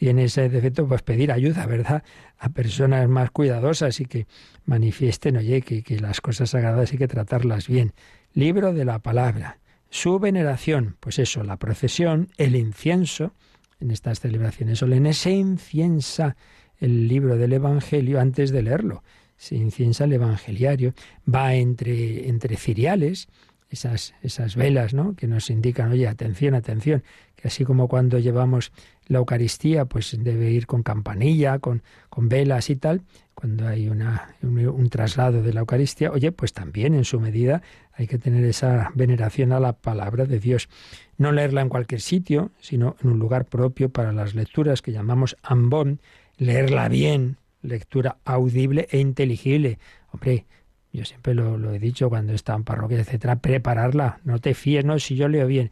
[0.00, 2.02] tiene ese defecto, pues pedir ayuda, ¿verdad?
[2.38, 4.26] A personas más cuidadosas y que
[4.64, 7.92] manifiesten, oye, que, que las cosas sagradas hay que tratarlas bien.
[8.32, 9.58] Libro de la palabra.
[9.90, 13.34] Su veneración, pues eso, la procesión, el incienso,
[13.78, 16.34] en estas celebraciones solemnes se inciensa
[16.78, 19.02] el libro del Evangelio antes de leerlo.
[19.36, 20.94] Se inciensa el Evangeliario,
[21.28, 23.28] va entre, entre ciriales,
[23.70, 25.14] esas, esas velas, ¿no?
[25.14, 27.02] Que nos indican, oye, atención, atención,
[27.36, 28.72] que así como cuando llevamos
[29.06, 33.02] la Eucaristía, pues debe ir con campanilla, con, con velas y tal,
[33.34, 38.06] cuando hay una, un, traslado de la Eucaristía, oye, pues también en su medida hay
[38.06, 40.68] que tener esa veneración a la palabra de Dios.
[41.16, 45.36] No leerla en cualquier sitio, sino en un lugar propio para las lecturas que llamamos
[45.42, 46.00] ambón,
[46.36, 49.78] leerla bien, lectura audible e inteligible.
[50.12, 50.46] Hombre,
[50.92, 54.20] yo siempre lo, he dicho cuando está en parroquia, etcétera, prepararla.
[54.24, 55.70] No te fíes, no, si yo leo bien.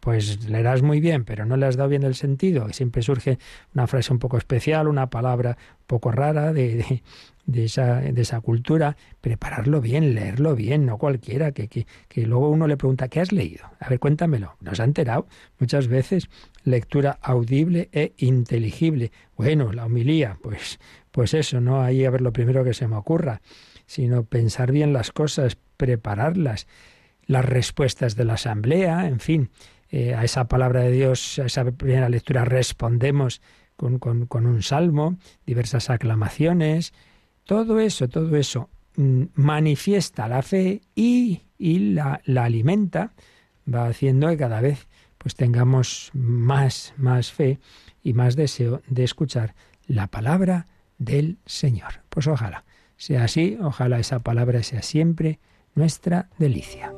[0.00, 2.70] Pues leerás muy bien, pero no le has dado bien el sentido.
[2.70, 3.38] Siempre surge
[3.74, 7.02] una frase un poco especial, una palabra un poco rara de,
[7.46, 8.98] de, esa, de esa cultura.
[9.22, 11.52] Prepararlo bien, leerlo bien, no cualquiera.
[11.52, 13.64] Que, que, que luego uno le pregunta, ¿qué has leído?
[13.80, 14.56] A ver, cuéntamelo.
[14.60, 15.26] Nos ha enterado
[15.58, 16.28] muchas veces.
[16.64, 19.12] Lectura audible e inteligible.
[19.38, 20.78] Bueno, la homilía, pues,
[21.10, 21.80] pues eso, ¿no?
[21.80, 23.40] Ahí a ver lo primero que se me ocurra
[23.90, 26.68] sino pensar bien las cosas, prepararlas,
[27.26, 29.50] las respuestas de la asamblea, en fin,
[29.90, 33.42] eh, a esa palabra de Dios, a esa primera lectura respondemos
[33.74, 36.92] con, con, un salmo, diversas aclamaciones,
[37.42, 43.12] todo eso, todo eso mm, manifiesta la fe y, y la, la, alimenta,
[43.66, 44.86] va haciendo que cada vez
[45.18, 47.58] pues tengamos más, más fe
[48.04, 49.56] y más deseo de escuchar
[49.88, 52.04] la palabra del Señor.
[52.08, 52.64] Pues ojalá
[53.00, 55.38] sea así, ojalá esa palabra sea siempre
[55.74, 56.92] nuestra delicia.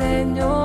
[0.00, 0.59] Señor.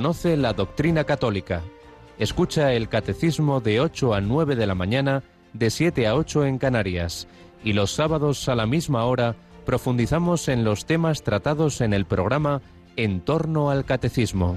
[0.00, 1.60] Conoce la doctrina católica.
[2.18, 5.22] Escucha el catecismo de 8 a 9 de la mañana,
[5.52, 7.28] de 7 a 8 en Canarias.
[7.62, 9.36] Y los sábados a la misma hora
[9.66, 12.62] profundizamos en los temas tratados en el programa
[12.96, 14.56] En torno al catecismo.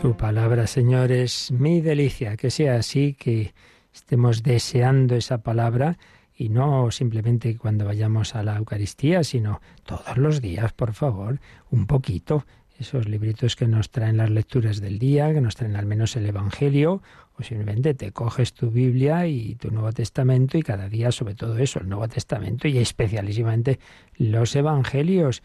[0.00, 3.52] Tu palabra, Señor, es mi delicia, que sea así, que
[3.92, 5.98] estemos deseando esa palabra
[6.36, 11.40] y no simplemente cuando vayamos a la Eucaristía, sino todos los días, por favor,
[11.72, 12.44] un poquito.
[12.78, 16.26] Esos libritos que nos traen las lecturas del día, que nos traen al menos el
[16.26, 17.02] Evangelio,
[17.36, 21.58] o simplemente te coges tu Biblia y tu Nuevo Testamento y cada día sobre todo
[21.58, 23.80] eso, el Nuevo Testamento y especialísimamente
[24.16, 25.42] los Evangelios.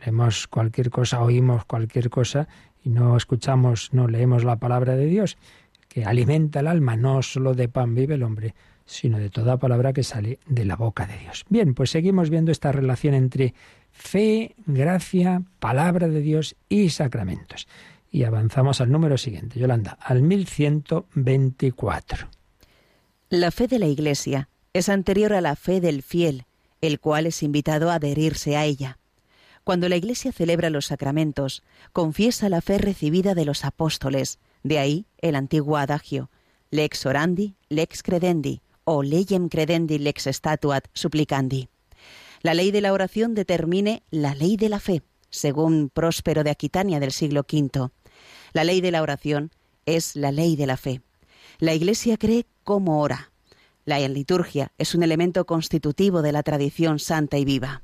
[0.00, 2.48] Leemos cualquier cosa, oímos cualquier cosa
[2.82, 5.38] y no escuchamos, no leemos la palabra de Dios,
[5.88, 8.54] que alimenta el alma, no solo de pan vive el hombre,
[8.84, 11.44] sino de toda palabra que sale de la boca de Dios.
[11.48, 13.54] Bien, pues seguimos viendo esta relación entre
[13.94, 17.66] fe, gracia, palabra de Dios y sacramentos.
[18.10, 22.28] Y avanzamos al número siguiente, Yolanda, al 1124.
[23.30, 26.44] La fe de la Iglesia es anterior a la fe del fiel,
[26.80, 28.98] el cual es invitado a adherirse a ella.
[29.64, 35.06] Cuando la Iglesia celebra los sacramentos, confiesa la fe recibida de los apóstoles, de ahí
[35.18, 36.30] el antiguo adagio,
[36.70, 41.68] lex orandi, lex credendi, o legem credendi lex statuat supplicandi.
[42.44, 47.00] La ley de la oración determine la ley de la fe, según Próspero de Aquitania
[47.00, 47.88] del siglo V.
[48.52, 49.50] La ley de la oración
[49.86, 51.00] es la ley de la fe.
[51.58, 53.30] La Iglesia cree cómo ora.
[53.86, 57.80] La liturgia es un elemento constitutivo de la tradición santa y viva.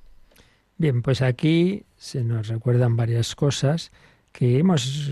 [0.77, 3.91] Bien, pues aquí se nos recuerdan varias cosas
[4.31, 5.11] que hemos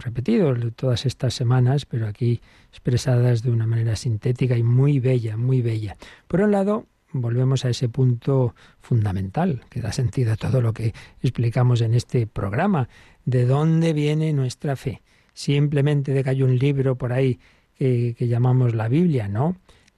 [0.00, 5.62] repetido todas estas semanas, pero aquí expresadas de una manera sintética y muy bella, muy
[5.62, 5.96] bella.
[6.28, 10.94] Por un lado, volvemos a ese punto fundamental que da sentido a todo lo que
[11.22, 12.88] explicamos en este programa.
[13.24, 15.02] ¿De dónde viene nuestra fe?
[15.34, 17.38] Simplemente de que hay un libro por ahí
[17.76, 19.56] que, que llamamos la Biblia, ¿no?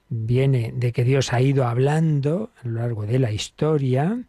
[0.09, 4.25] Viene de que Dios ha ido hablando a lo largo de la historia,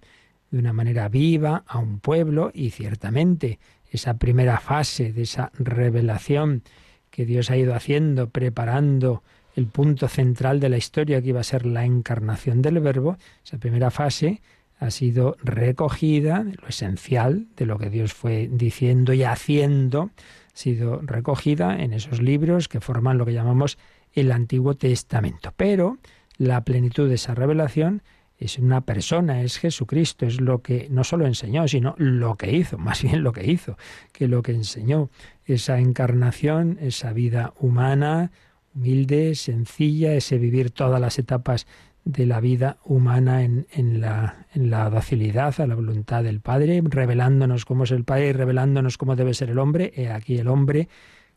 [0.51, 3.59] de una manera viva a un pueblo y ciertamente
[3.91, 6.63] esa primera fase de esa revelación
[7.09, 9.23] que Dios ha ido haciendo, preparando
[9.55, 13.57] el punto central de la historia que iba a ser la encarnación del verbo, esa
[13.57, 14.41] primera fase
[14.79, 20.11] ha sido recogida, lo esencial de lo que Dios fue diciendo y haciendo,
[20.53, 23.77] ha sido recogida en esos libros que forman lo que llamamos
[24.13, 25.53] el Antiguo Testamento.
[25.55, 25.97] Pero
[26.37, 28.01] la plenitud de esa revelación
[28.37, 32.77] es una persona, es Jesucristo, es lo que no solo enseñó, sino lo que hizo,
[32.77, 33.77] más bien lo que hizo,
[34.11, 35.09] que lo que enseñó,
[35.45, 38.31] esa encarnación, esa vida humana,
[38.75, 41.65] humilde, sencilla, ese vivir todas las etapas
[42.03, 46.81] de la vida humana en, en, la, en la docilidad a la voluntad del Padre,
[46.83, 49.91] revelándonos cómo es el Padre y revelándonos cómo debe ser el hombre.
[49.95, 50.87] He aquí el hombre,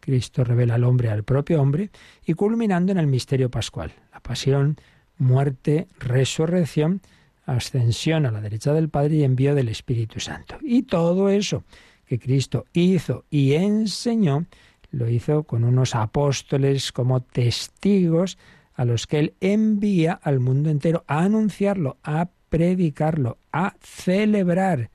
[0.00, 1.90] Cristo revela al hombre al propio hombre,
[2.26, 4.76] y culminando en el misterio pascual, la pasión,
[5.16, 7.00] muerte, resurrección,
[7.46, 10.58] ascensión a la derecha del Padre y envío del Espíritu Santo.
[10.60, 11.64] Y todo eso
[12.04, 14.46] que Cristo hizo y enseñó,
[14.90, 18.38] lo hizo con unos apóstoles como testigos
[18.74, 24.90] a los que él envía al mundo entero a anunciarlo, a predicarlo, a celebrar.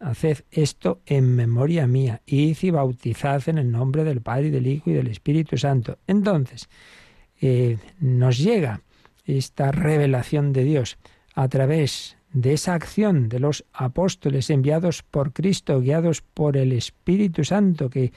[0.00, 4.66] Haced esto en memoria mía, id y bautizad en el nombre del Padre y del
[4.66, 5.98] Hijo y del Espíritu Santo.
[6.06, 6.68] Entonces,
[7.40, 8.82] eh, nos llega
[9.24, 10.98] esta revelación de Dios
[11.34, 17.42] a través de esa acción de los apóstoles enviados por Cristo, guiados por el Espíritu
[17.44, 18.12] Santo, que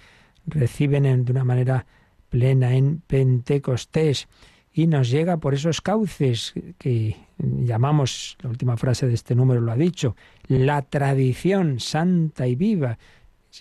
[0.46, 1.86] reciben de una manera
[2.30, 4.28] plena en Pentecostés.
[4.74, 9.72] Y nos llega por esos cauces que llamamos, la última frase de este número lo
[9.72, 10.16] ha dicho,
[10.48, 12.98] la tradición santa y viva,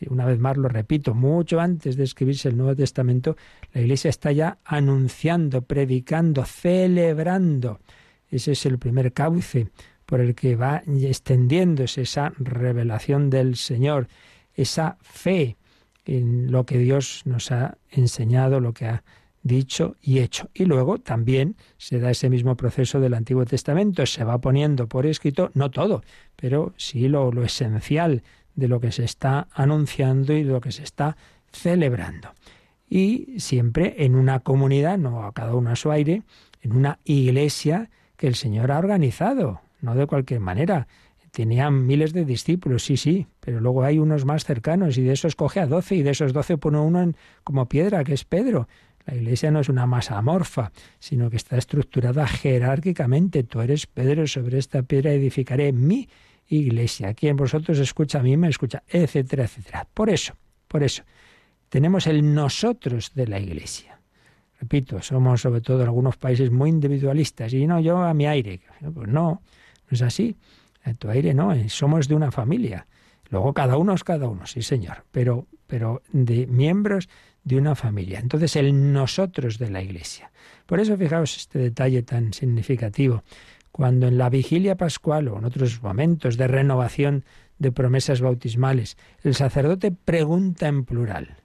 [0.09, 3.37] una vez más lo repito, mucho antes de escribirse el Nuevo Testamento,
[3.73, 7.81] la Iglesia está ya anunciando, predicando, celebrando.
[8.31, 9.69] Ese es el primer cauce
[10.07, 14.09] por el que va extendiéndose esa revelación del Señor,
[14.55, 15.57] esa fe
[16.05, 19.05] en lo que Dios nos ha enseñado, lo que ha
[19.43, 20.51] dicho y hecho.
[20.55, 25.07] Y luego también se da ese mismo proceso del Antiguo Testamento, se va poniendo por
[25.07, 26.03] escrito, no todo,
[26.37, 28.23] pero sí lo, lo esencial
[28.55, 31.17] de lo que se está anunciando y de lo que se está
[31.53, 32.31] celebrando.
[32.89, 36.23] Y siempre en una comunidad, no a cada uno a su aire,
[36.61, 40.89] en una iglesia que el Señor ha organizado, no de cualquier manera.
[41.31, 45.37] Tenían miles de discípulos, sí, sí, pero luego hay unos más cercanos y de esos
[45.37, 48.69] coge a doce y de esos doce pone uno en, como piedra, que es Pedro.
[49.07, 53.45] La iglesia no es una masa amorfa, sino que está estructurada jerárquicamente.
[53.45, 56.09] Tú eres Pedro, sobre esta piedra edificaré mi
[56.49, 57.15] iglesia.
[57.15, 59.87] Quien vosotros escucha a mí me escucha, etcétera, etcétera.
[59.95, 60.35] Por eso,
[60.69, 61.05] por eso,
[61.69, 64.01] tenemos el nosotros de la iglesia.
[64.61, 68.61] Repito, somos sobre todo en algunos países muy individualistas y no yo a mi aire.
[68.93, 69.41] Pues no, no
[69.91, 70.37] es así.
[70.99, 72.87] Tu aire no, eh, somos de una familia.
[73.29, 75.05] Luego cada uno es cada uno, sí señor.
[75.11, 77.09] Pero pero de miembros
[77.45, 78.19] de una familia.
[78.19, 80.31] Entonces, el nosotros de la Iglesia.
[80.67, 83.23] Por eso, fijaos este detalle tan significativo.
[83.73, 87.25] Cuando en la vigilia pascual o en otros momentos de renovación
[87.59, 91.37] de promesas bautismales, el sacerdote pregunta en plural,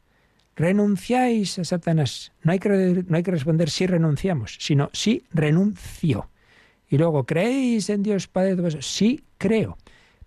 [0.56, 2.34] ¿renunciáis a Satanás?
[2.42, 6.30] No hay que, no hay que responder si renunciamos, sino si renuncio.
[6.96, 8.56] Y luego, ¿creéis en Dios Padre?
[8.82, 9.78] Sí, creo.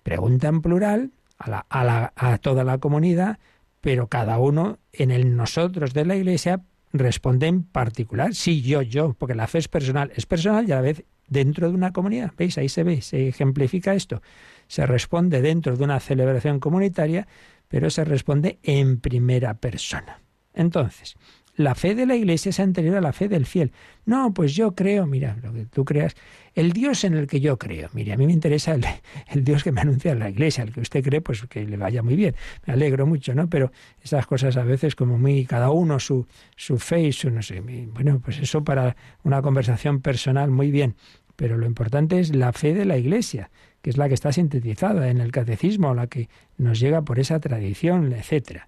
[0.03, 3.39] Pregunta en plural a, a toda la comunidad,
[3.81, 6.61] pero cada uno en el nosotros de la Iglesia
[6.93, 10.75] responde en particular, sí, yo, yo, porque la fe es personal, es personal y a
[10.75, 12.35] la vez dentro de una comunidad.
[12.37, 12.59] ¿Veis?
[12.59, 14.21] Ahí se ve, se ejemplifica esto.
[14.67, 17.27] Se responde dentro de una celebración comunitaria,
[17.69, 20.21] pero se responde en primera persona.
[20.53, 21.17] Entonces,
[21.59, 23.73] la fe de la iglesia es anterior a la fe del fiel.
[24.07, 26.15] No, pues yo creo, mira, lo que tú creas,
[26.55, 27.89] el Dios en el que yo creo.
[27.95, 28.75] Mire, a mí me interesa
[29.33, 32.01] el, Dios que me anuncia la iglesia, el que usted cree, pues que le vaya
[32.01, 32.37] muy bien.
[32.65, 33.51] Me alegro mucho, ¿no?
[33.51, 37.43] Pero esas cosas a veces como muy, cada uno su, su fe y su, no
[37.43, 38.95] sé, bueno, pues eso para
[39.25, 40.95] una conversación personal, muy bien.
[41.35, 43.51] Pero lo importante es la fe de la iglesia
[43.83, 47.39] que es la que está sintetizada en el catecismo, la que nos llega por esa
[47.39, 48.67] tradición, etcétera.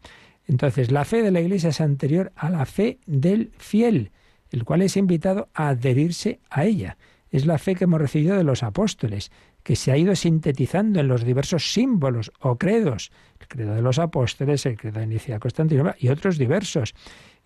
[0.51, 4.11] Entonces, la fe de la Iglesia es anterior a la fe del fiel,
[4.51, 6.97] el cual es invitado a adherirse a ella.
[7.31, 9.31] Es la fe que hemos recibido de los apóstoles,
[9.63, 14.01] que se ha ido sintetizando en los diversos símbolos o credos, el credo de los
[14.01, 16.97] apóstoles, el credo de Inicia Constantinopla y otros diversos,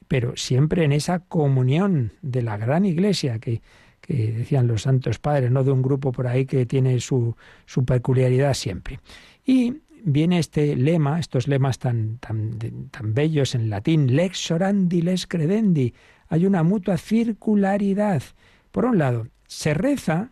[0.08, 3.60] pero siempre en esa comunión de la gran Iglesia que,
[4.00, 7.36] que decían los santos padres, no de un grupo por ahí que tiene su,
[7.66, 9.00] su peculiaridad siempre.
[9.44, 12.58] Y viene este lema, estos lemas tan, tan,
[12.90, 15.94] tan bellos en latín, lex orandi, lex credendi.
[16.28, 18.22] Hay una mutua circularidad.
[18.70, 20.30] Por un lado, se reza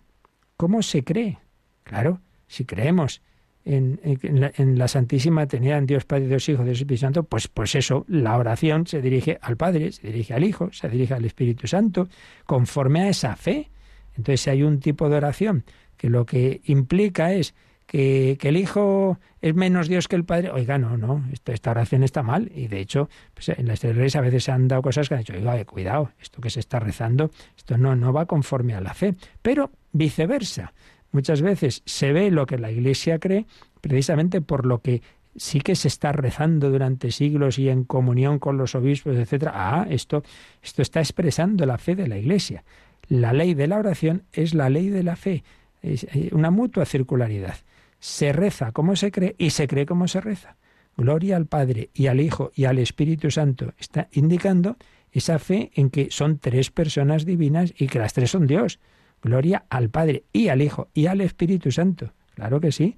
[0.57, 1.39] como se cree.
[1.85, 3.23] Claro, si creemos
[3.65, 7.75] en, en, la, Santísima Trinidad, en Dios Padre, Dios Hijo, Dios Espíritu Santo, pues, pues
[7.75, 11.67] eso, la oración se dirige al Padre, se dirige al Hijo, se dirige al Espíritu
[11.67, 12.09] Santo,
[12.45, 13.71] conforme a esa fe.
[14.17, 15.65] Entonces, hay un tipo de oración
[15.97, 17.55] que lo que implica es
[17.93, 20.51] que, el Hijo es menos Dios que el Padre.
[20.51, 22.51] Oiga, no, no, esta, oración está mal.
[22.55, 25.21] Y de hecho, pues, en las redes a veces se han dado cosas que han
[25.21, 28.95] dicho, oiga, cuidado, esto que se está rezando, esto no, no va conforme a la
[28.95, 29.15] fe.
[29.43, 30.73] Pero viceversa,
[31.11, 33.47] muchas veces se ve lo que la Iglesia cree
[33.83, 35.03] precisamente por lo que
[35.37, 39.53] sí que se está rezando durante siglos y en comunión con los obispos, etcétera.
[39.55, 40.23] Ah, esto,
[40.63, 42.65] esto está expresando la fe de la Iglesia.
[43.09, 45.45] La ley de la oración es la ley de la fe,
[45.83, 47.57] es una mutua circularidad
[48.03, 50.57] se reza como se cree y se cree como se reza.
[50.97, 53.75] Gloria al Padre y al Hijo y al Espíritu Santo.
[53.79, 54.77] Está indicando
[55.13, 58.81] esa fe en que son tres personas divinas y que las tres son Dios.
[59.23, 62.13] Gloria al Padre y al Hijo y al Espíritu Santo.
[62.35, 62.97] Claro que sí.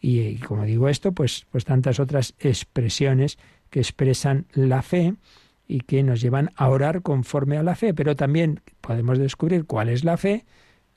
[0.00, 3.38] Y, como digo esto, pues, pues tantas otras expresiones
[3.68, 5.16] que expresan la fe
[5.68, 7.92] y que nos llevan a orar conforme a la fe.
[7.92, 10.46] Pero también podemos descubrir cuál es la fe,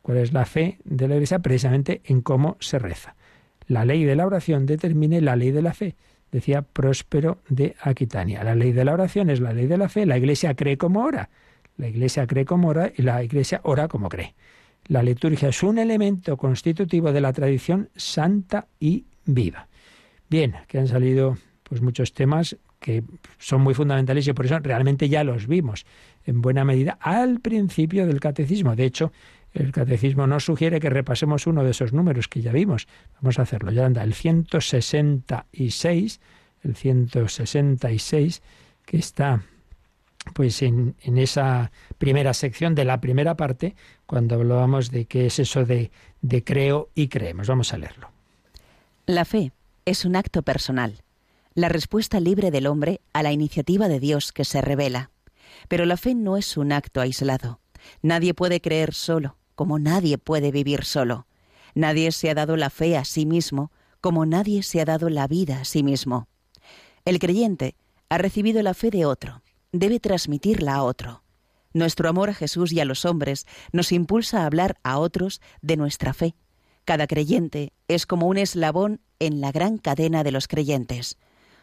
[0.01, 3.17] cuál es la fe de la Iglesia precisamente en cómo se reza
[3.69, 5.95] la ley de la oración determine la ley de la fe,
[6.31, 8.43] decía Próspero de Aquitania.
[8.43, 11.03] La ley de la oración es la ley de la fe, la Iglesia cree como
[11.03, 11.29] ora,
[11.77, 14.33] la Iglesia cree como ora y la Iglesia ora como cree.
[14.87, 19.67] La liturgia es un elemento constitutivo de la tradición santa y viva.
[20.29, 23.03] Bien, que han salido pues muchos temas que
[23.37, 25.85] son muy fundamentales y por eso realmente ya los vimos
[26.25, 28.75] en buena medida al principio del catecismo.
[28.75, 29.11] De hecho,
[29.53, 32.87] el catecismo nos sugiere que repasemos uno de esos números que ya vimos.
[33.21, 33.71] Vamos a hacerlo.
[33.71, 36.19] Ya anda el 166,
[36.63, 38.41] el 166
[38.85, 39.43] que está
[40.33, 43.75] pues en, en, esa primera sección de la primera parte,
[44.05, 45.91] cuando hablábamos de qué es eso de,
[46.21, 47.47] de creo y creemos.
[47.47, 48.11] Vamos a leerlo.
[49.05, 49.51] La fe
[49.85, 51.01] es un acto personal,
[51.55, 55.09] la respuesta libre del hombre a la iniciativa de Dios que se revela.
[55.67, 57.59] Pero la fe no es un acto aislado.
[58.01, 61.27] Nadie puede creer solo como nadie puede vivir solo.
[61.75, 65.27] Nadie se ha dado la fe a sí mismo como nadie se ha dado la
[65.27, 66.29] vida a sí mismo.
[67.03, 67.75] El creyente
[68.07, 69.41] ha recibido la fe de otro,
[69.73, 71.23] debe transmitirla a otro.
[71.73, 75.75] Nuestro amor a Jesús y a los hombres nos impulsa a hablar a otros de
[75.75, 76.35] nuestra fe.
[76.85, 81.17] Cada creyente es como un eslabón en la gran cadena de los creyentes.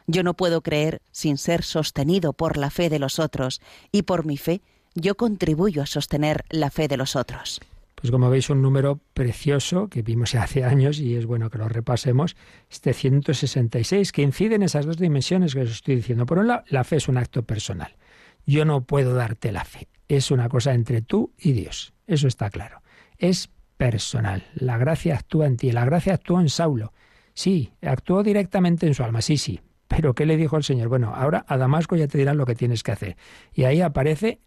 [0.07, 4.27] Yo no puedo creer sin ser sostenido por la fe de los otros, y por
[4.27, 4.61] mi fe
[4.97, 7.61] yo contribuyo a sostener la fe de los otros.
[7.94, 11.68] Pues como veis, un número precioso que vimos hace años y es bueno que lo
[11.68, 12.36] repasemos,
[12.70, 16.26] este 166, que incide en esas dos dimensiones que os estoy diciendo.
[16.26, 17.97] Por un lado, la fe es un acto personal.
[18.44, 19.88] Yo no puedo darte la fe.
[20.09, 21.94] Es una cosa entre tú y Dios.
[22.07, 22.82] Eso está claro.
[23.18, 24.47] Es personal.
[24.55, 25.72] La gracia actúa en ti.
[25.72, 26.92] La gracia actuó en Saulo.
[27.34, 30.88] Sí, actuó directamente en su alma, sí, sí, Pero ¿qué le dijo el Señor?
[30.88, 33.16] Bueno, ahora a Damasco ya te dirán lo que tienes que hacer.
[33.53, 34.40] Y ahí aparece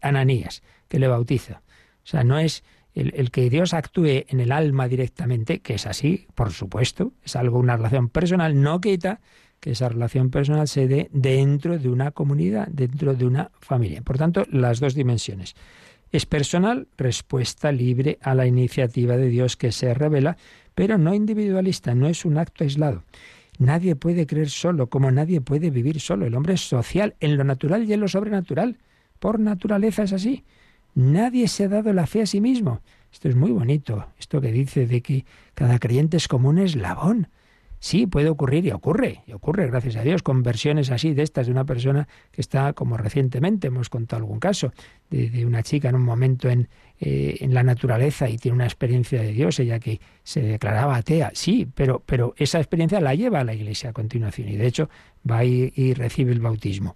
[0.00, 1.62] Ananías, que le bautiza.
[2.04, 2.64] O sea, no es
[2.94, 7.58] el, que Dios actúe en el alma directamente, que es así, por supuesto, es algo,
[7.58, 9.20] una relación personal, no quita
[9.60, 14.02] que esa relación personal se dé dentro de una comunidad, dentro de una familia.
[14.02, 15.56] Por tanto, las dos dimensiones.
[16.12, 20.36] Es personal, respuesta libre a la iniciativa de Dios que se revela,
[20.74, 23.02] pero no individualista, no es un acto aislado.
[23.58, 26.26] Nadie puede creer solo, como nadie puede vivir solo.
[26.26, 28.78] El hombre es social en lo natural y en lo sobrenatural.
[29.24, 30.44] Por naturaleza es así.
[30.94, 32.82] Nadie se ha dado la fe a sí mismo.
[33.10, 37.28] Esto es muy bonito, esto que dice de que cada creyente es como un eslabón.
[37.78, 41.46] Sí, puede ocurrir y ocurre, y ocurre, gracias a Dios, con versiones así de estas
[41.46, 44.74] de una persona que está, como recientemente hemos contado algún caso,
[45.08, 46.68] de, una chica en un momento en,
[47.00, 51.30] eh, en, la naturaleza y tiene una experiencia de Dios, ella que se declaraba atea.
[51.32, 54.90] Sí, pero, pero esa experiencia la lleva a la iglesia a continuación y de hecho
[55.30, 56.94] va y recibe el bautismo.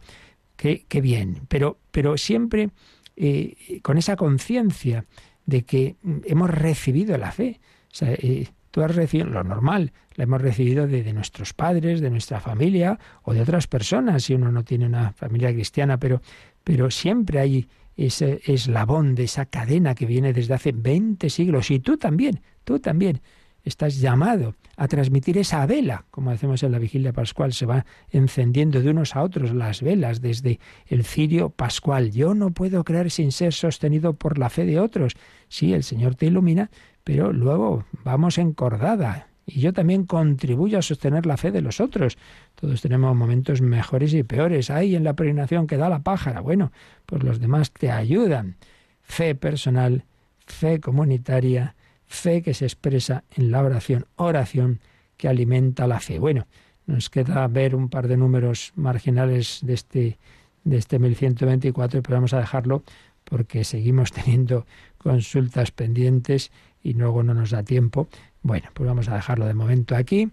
[0.59, 2.71] Qué, bien, pero, pero siempre
[3.15, 5.05] eh, con esa conciencia
[5.47, 5.95] de que
[6.25, 7.61] hemos recibido la fe.
[8.01, 12.99] Eh, tú has recibido lo normal, la hemos recibido de, nuestros padres, de nuestra familia
[13.23, 16.23] o de otras personas, si uno no tiene una familia cristiana, pero,
[16.65, 21.71] pero siempre hay ese eslabón de esa cadena que viene desde hace 20 siglos.
[21.71, 23.21] Y tú también, tú también
[23.69, 28.81] estás llamado a transmitir esa vela, como hacemos en la vigilia pascual, se va encendiendo
[28.81, 32.11] de unos a otros las velas desde el cirio pascual.
[32.11, 35.15] Yo no puedo creer sin ser sostenido por la fe de otros.
[35.49, 36.71] Sí, el Señor te ilumina,
[37.05, 39.29] pero luego vamos encordada.
[39.47, 42.19] Y yo también contribuyo a sostener la fe de los otros.
[42.55, 44.71] Todos tenemos momentos mejores y peores.
[44.71, 46.41] Ahí en la peregrinación que da la pájara.
[46.41, 46.71] Bueno,
[47.07, 48.57] pues los demás te ayudan.
[49.01, 50.05] Fe personal,
[50.47, 51.75] fe comunitaria,
[52.09, 54.81] fe que se expresa en la oración, oración
[55.17, 56.19] que alimenta la fe.
[56.19, 56.47] Bueno,
[56.87, 60.19] nos queda ver un par de números marginales de este,
[60.65, 62.83] de este 1124, pero vamos a dejarlo
[63.25, 66.51] porque seguimos teniendo consultas pendientes
[66.83, 68.09] y luego no nos da tiempo.
[68.43, 70.31] Bueno, pues vamos a dejarlo de momento aquí,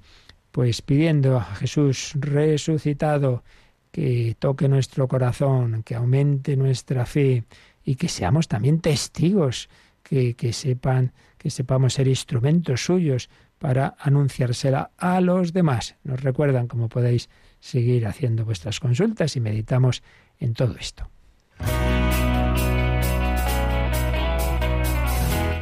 [0.51, 3.43] pues pidiendo a Jesús resucitado
[3.91, 7.43] que toque nuestro corazón, que aumente nuestra fe
[7.83, 9.69] y que seamos también testigos,
[10.03, 11.11] que, que sepan
[11.45, 13.29] que sepamos ser instrumentos suyos
[13.59, 15.95] para anunciársela a los demás.
[16.03, 17.29] Nos recuerdan cómo podéis
[17.59, 20.01] seguir haciendo vuestras consultas y meditamos
[20.39, 21.07] en todo esto.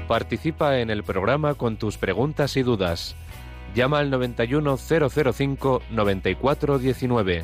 [0.08, 3.18] Participa en el programa con tus preguntas y dudas.
[3.76, 7.44] Llama al 91005 9419.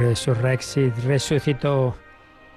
[0.00, 1.94] Resurrexit, resucitó.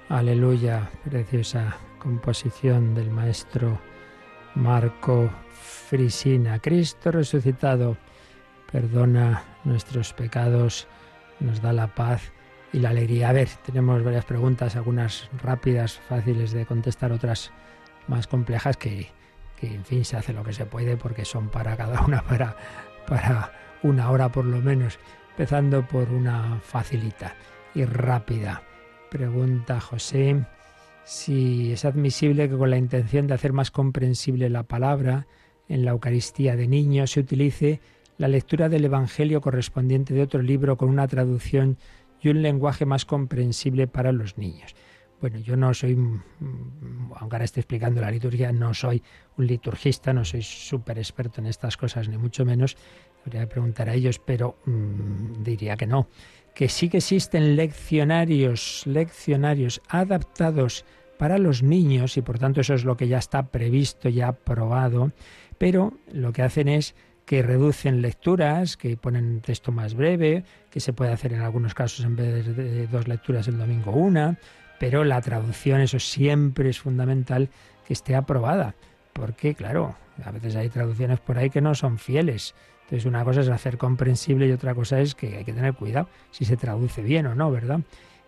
[0.08, 3.78] Aleluya, preciosa composición del maestro
[4.54, 6.58] Marco Frisina.
[6.58, 7.98] Cristo resucitado
[8.72, 10.88] perdona nuestros pecados,
[11.38, 12.32] nos da la paz
[12.72, 13.28] y la alegría.
[13.28, 17.52] A ver, tenemos varias preguntas, algunas rápidas, fáciles de contestar, otras
[18.08, 19.12] más complejas que,
[19.60, 22.56] que en fin, se hace lo que se puede porque son para cada una, para,
[23.06, 24.98] para una hora por lo menos,
[25.34, 27.34] empezando por una facilita
[27.74, 28.62] y rápida.
[29.10, 30.44] Pregunta José
[31.02, 35.26] si es admisible que con la intención de hacer más comprensible la palabra
[35.68, 37.80] en la Eucaristía de niños se utilice
[38.16, 41.78] la lectura del Evangelio correspondiente de otro libro con una traducción
[42.22, 44.76] y un lenguaje más comprensible para los niños.
[45.20, 49.02] Bueno, yo no soy, aunque ahora esté explicando la liturgia, no soy
[49.36, 52.76] un liturgista, no soy súper experto en estas cosas, ni mucho menos.
[53.30, 56.08] Que preguntar a ellos, pero mm, diría que no.
[56.54, 60.84] Que sí que existen leccionarios, leccionarios adaptados
[61.18, 65.12] para los niños, y por tanto eso es lo que ya está previsto, ya aprobado,
[65.58, 66.94] pero lo que hacen es
[67.24, 72.04] que reducen lecturas, que ponen texto más breve, que se puede hacer en algunos casos
[72.04, 74.38] en vez de dos lecturas el domingo una,
[74.78, 77.48] pero la traducción, eso siempre es fundamental
[77.86, 78.74] que esté aprobada,
[79.12, 82.54] porque claro, a veces hay traducciones por ahí que no son fieles.
[82.84, 86.08] Entonces una cosa es hacer comprensible y otra cosa es que hay que tener cuidado
[86.30, 87.80] si se traduce bien o no, ¿verdad?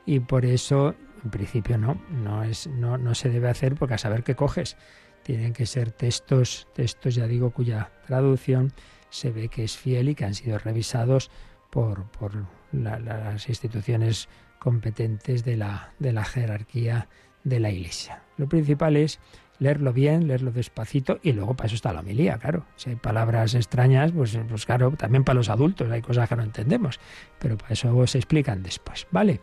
[0.06, 0.94] Y por eso,
[1.24, 4.76] en principio no, no es, no, no se debe hacer porque a saber qué coges.
[5.22, 8.72] Tienen que ser textos, textos, ya digo, cuya traducción
[9.10, 11.30] se ve que es fiel y que han sido revisados
[11.70, 12.32] por, por
[12.72, 14.28] las instituciones
[14.58, 17.08] competentes de la, de la jerarquía
[17.44, 18.22] de la Iglesia.
[18.36, 19.20] Lo principal es
[19.58, 22.64] leerlo bien, leerlo despacito y luego para eso está la homilía, claro.
[22.76, 26.42] Si hay palabras extrañas, pues, pues claro, también para los adultos hay cosas que no
[26.42, 27.00] entendemos,
[27.38, 29.40] pero para eso se explican después, ¿vale?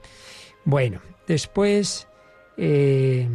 [0.66, 2.07] Bueno, después
[2.57, 3.28] eh,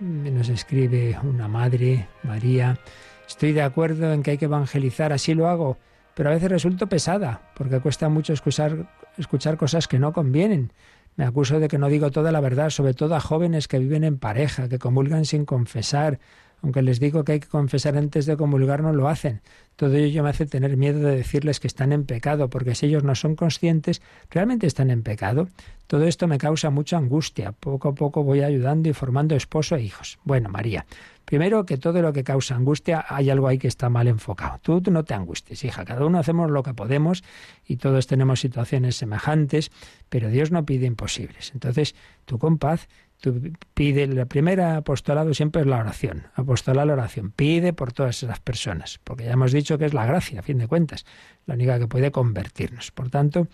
[0.00, 2.78] nos escribe una madre, María,
[3.26, 5.78] estoy de acuerdo en que hay que evangelizar, así lo hago,
[6.14, 10.72] pero a veces resulto pesada, porque cuesta mucho escuchar, escuchar cosas que no convienen.
[11.20, 14.04] Me acuso de que no digo toda la verdad, sobre todo a jóvenes que viven
[14.04, 16.18] en pareja, que comulgan sin confesar.
[16.62, 19.42] Aunque les digo que hay que confesar antes de comulgar, no lo hacen.
[19.76, 23.04] Todo ello me hace tener miedo de decirles que están en pecado, porque si ellos
[23.04, 24.00] no son conscientes,
[24.30, 25.48] realmente están en pecado.
[25.88, 27.52] Todo esto me causa mucha angustia.
[27.52, 30.18] Poco a poco voy ayudando y formando esposo e hijos.
[30.24, 30.86] Bueno, María,
[31.30, 34.58] Primero, que todo lo que causa angustia, hay algo ahí que está mal enfocado.
[34.62, 35.84] Tú, no te angusties, hija.
[35.84, 37.22] Cada uno hacemos lo que podemos
[37.64, 39.70] y todos tenemos situaciones semejantes,
[40.08, 41.52] pero Dios no pide imposibles.
[41.54, 42.88] Entonces, tú con paz,
[43.20, 46.24] tú pide, el primer apostolado siempre es la oración.
[46.34, 47.30] Apostolar la oración.
[47.30, 50.58] Pide por todas esas personas, porque ya hemos dicho que es la gracia, a fin
[50.58, 51.06] de cuentas,
[51.46, 52.90] la única que puede convertirnos.
[52.90, 53.46] Por tanto,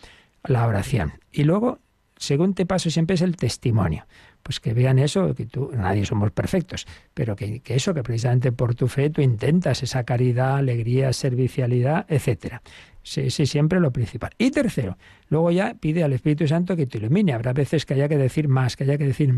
[0.45, 1.13] la oración.
[1.31, 1.81] Y luego,
[2.17, 4.07] segundo paso siempre es el testimonio
[4.47, 8.77] pues que vean eso, que tú, nadie somos perfectos, pero que, eso, que precisamente por
[8.77, 12.63] tu fe tú intentas esa caridad, alegría, servicialidad, etcétera.
[13.03, 14.31] Sí, sí, siempre lo principal.
[14.39, 14.99] Y tercero,
[15.31, 17.33] luego ya pide al Espíritu Santo que te ilumine.
[17.33, 19.35] Habrá veces que haya que decir más, que haya que decir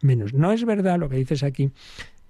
[0.00, 0.32] menos.
[0.32, 1.72] No es verdad lo que dices aquí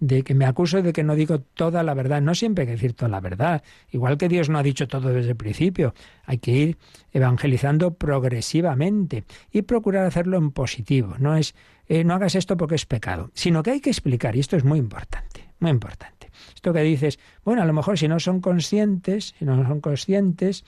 [0.02, 2.20] de que me acuso de que no digo toda la verdad.
[2.20, 3.62] No siempre hay que decir toda la verdad.
[3.92, 5.94] Igual que Dios no ha dicho todo desde el principio.
[6.24, 6.78] Hay que ir
[7.12, 9.22] evangelizando progresivamente
[9.52, 11.14] y procurar hacerlo en positivo.
[11.20, 11.54] No es
[11.88, 14.64] eh, no hagas esto porque es pecado, sino que hay que explicar, y esto es
[14.64, 16.30] muy importante, muy importante.
[16.54, 20.64] Esto que dices, bueno, a lo mejor si no son conscientes, si no son conscientes,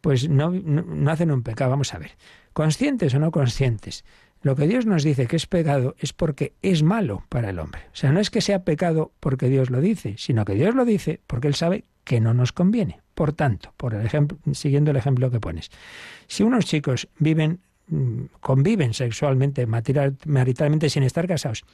[0.00, 1.70] pues no, no hacen un pecado.
[1.70, 2.12] Vamos a ver,
[2.52, 4.04] conscientes o no conscientes.
[4.42, 7.82] Lo que Dios nos dice que es pecado es porque es malo para el hombre.
[7.92, 10.86] O sea, no es que sea pecado porque Dios lo dice, sino que Dios lo
[10.86, 13.02] dice porque Él sabe que no nos conviene.
[13.14, 15.70] Por tanto, por el ejemplo, siguiendo el ejemplo que pones,
[16.26, 17.60] si unos chicos viven,
[18.40, 21.64] conviven sexualmente, maritalmente sin estar casados,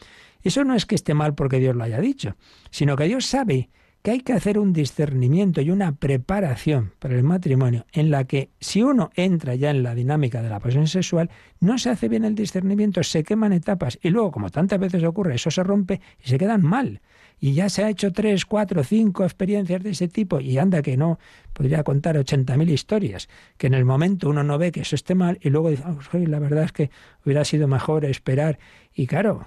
[0.42, 2.36] eso no es que esté mal porque Dios lo haya dicho,
[2.70, 3.70] sino que Dios sabe
[4.06, 8.50] que hay que hacer un discernimiento y una preparación para el matrimonio en la que
[8.60, 12.24] si uno entra ya en la dinámica de la pasión sexual, no se hace bien
[12.24, 16.28] el discernimiento, se queman etapas y luego, como tantas veces ocurre, eso se rompe y
[16.28, 17.00] se quedan mal.
[17.38, 20.96] Y ya se ha hecho tres, cuatro, cinco experiencias de ese tipo y anda que
[20.96, 21.18] no,
[21.52, 23.28] podría contar ochenta mil historias,
[23.58, 26.18] que en el momento uno no ve que eso esté mal y luego dice, oh,
[26.18, 26.90] la verdad es que
[27.24, 28.58] hubiera sido mejor esperar.
[28.94, 29.46] Y claro,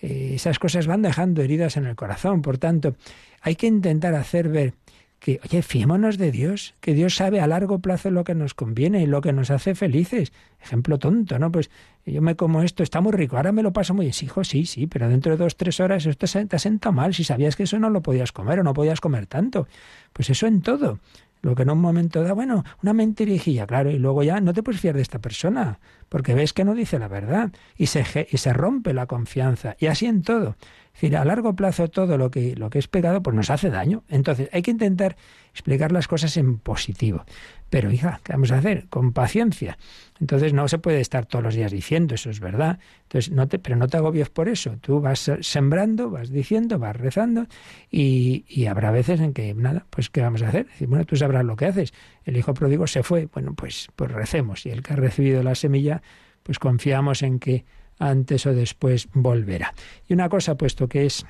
[0.00, 2.42] eh, esas cosas van dejando heridas en el corazón.
[2.42, 2.96] Por tanto,
[3.40, 4.74] hay que intentar hacer ver
[5.18, 9.02] que, oye, fiémonos de Dios, que Dios sabe a largo plazo lo que nos conviene
[9.02, 10.32] y lo que nos hace felices.
[10.62, 11.50] Ejemplo tonto, ¿no?
[11.50, 11.70] Pues
[12.06, 14.14] yo me como esto, está muy rico, ahora me lo paso muy bien.
[14.22, 17.14] Hijo, sí, sí, pero dentro de dos, tres horas esto te ha sentado mal.
[17.14, 19.66] Si sabías que eso no lo podías comer o no podías comer tanto.
[20.12, 21.00] Pues eso en todo.
[21.40, 24.62] Lo que en un momento da, bueno, una mentirijilla, claro, y luego ya no te
[24.62, 28.38] puedes fiar de esta persona, porque ves que no dice la verdad, y se, y
[28.38, 30.56] se rompe la confianza, y así en todo.
[31.00, 34.02] Decir, a largo plazo todo lo que, lo que es pecado pues nos hace daño.
[34.08, 35.16] Entonces hay que intentar
[35.52, 37.24] explicar las cosas en positivo.
[37.70, 38.88] Pero hija, ¿qué vamos a hacer?
[38.88, 39.78] Con paciencia.
[40.18, 42.80] Entonces no se puede estar todos los días diciendo, eso es verdad.
[43.04, 44.76] Entonces, no te, pero no te agobies por eso.
[44.80, 47.46] Tú vas sembrando, vas diciendo, vas rezando
[47.92, 50.66] y, habrá veces en que, nada, pues ¿qué vamos a hacer?
[50.80, 51.92] bueno, tú sabrás lo que haces.
[52.24, 54.66] El hijo pródigo se fue, bueno, pues, pues recemos.
[54.66, 56.02] Y el que ha recibido la semilla,
[56.42, 57.64] pues confiamos en que
[57.98, 59.74] antes o después volverá.
[60.06, 61.26] Y una cosa, puesto que es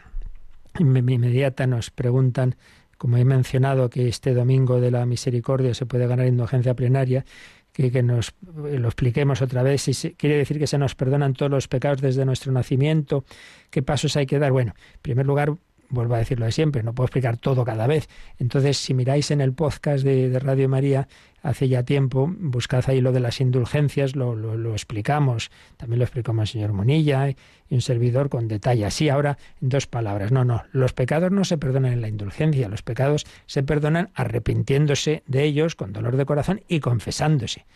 [0.78, 2.56] inmediata, nos preguntan,
[2.96, 7.24] como he mencionado, que este domingo de la misericordia se puede ganar indulgencia plenaria,
[7.72, 9.82] que, que nos lo expliquemos otra vez.
[9.82, 13.24] Si quiere decir que se nos perdonan todos los pecados desde nuestro nacimiento,
[13.70, 14.52] qué pasos hay que dar.
[14.52, 15.54] Bueno, en primer lugar,
[15.89, 18.09] vuelvo a decirlo de siempre, no puedo explicar todo cada vez.
[18.39, 21.09] Entonces, si miráis en el podcast de, Radio María,
[21.43, 26.43] hace ya tiempo, buscad ahí lo de las indulgencias, lo, lo, explicamos, también lo explicamos
[26.43, 27.36] el señor Monilla y
[27.70, 28.84] un servidor con detalle.
[28.84, 32.68] Así ahora, en dos palabras, no, no, los pecados no se perdonan en la indulgencia,
[32.68, 37.66] los pecados se perdonan arrepintiéndose de ellos con dolor de corazón y confesándose.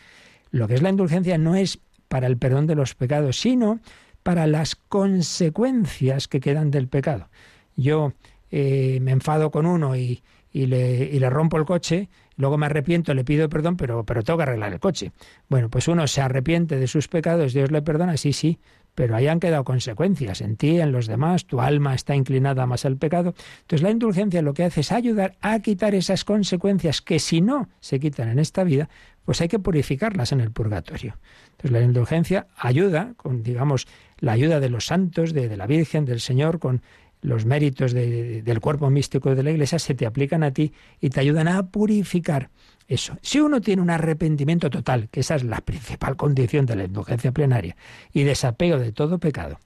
[0.50, 3.80] Lo que es la indulgencia no es para el perdón de los pecados, sino
[4.22, 7.28] para las consecuencias que quedan del pecado
[7.76, 8.12] yo
[8.50, 12.66] eh, me enfado con uno y, y, le, y, le, rompo el coche, luego me
[12.66, 15.12] arrepiento, le pido perdón, pero, pero tengo que arreglar el coche.
[15.48, 18.58] Bueno, pues uno se arrepiente de sus pecados, Dios le perdona, sí, sí,
[18.94, 22.84] pero ahí han quedado consecuencias en ti, en los demás, tu alma está inclinada más
[22.84, 23.34] al pecado.
[23.62, 27.68] Entonces la indulgencia lo que hace es ayudar a quitar esas consecuencias que si no
[27.80, 28.90] se quitan en esta vida,
[29.24, 31.16] pues hay que purificarlas en el purgatorio.
[31.52, 33.86] Entonces la indulgencia ayuda, con digamos
[34.18, 36.82] la ayuda de los santos, de, de la Virgen, del Señor, con
[37.22, 41.20] los méritos del cuerpo místico de la Iglesia se te aplican a ti y te
[41.20, 42.50] ayudan a purificar
[42.88, 43.16] eso.
[43.22, 47.32] Si uno tiene un arrepentimiento total, que esa es la principal condición de la indulgencia
[47.32, 47.76] plenaria,
[48.12, 49.60] y desapego de todo pecado,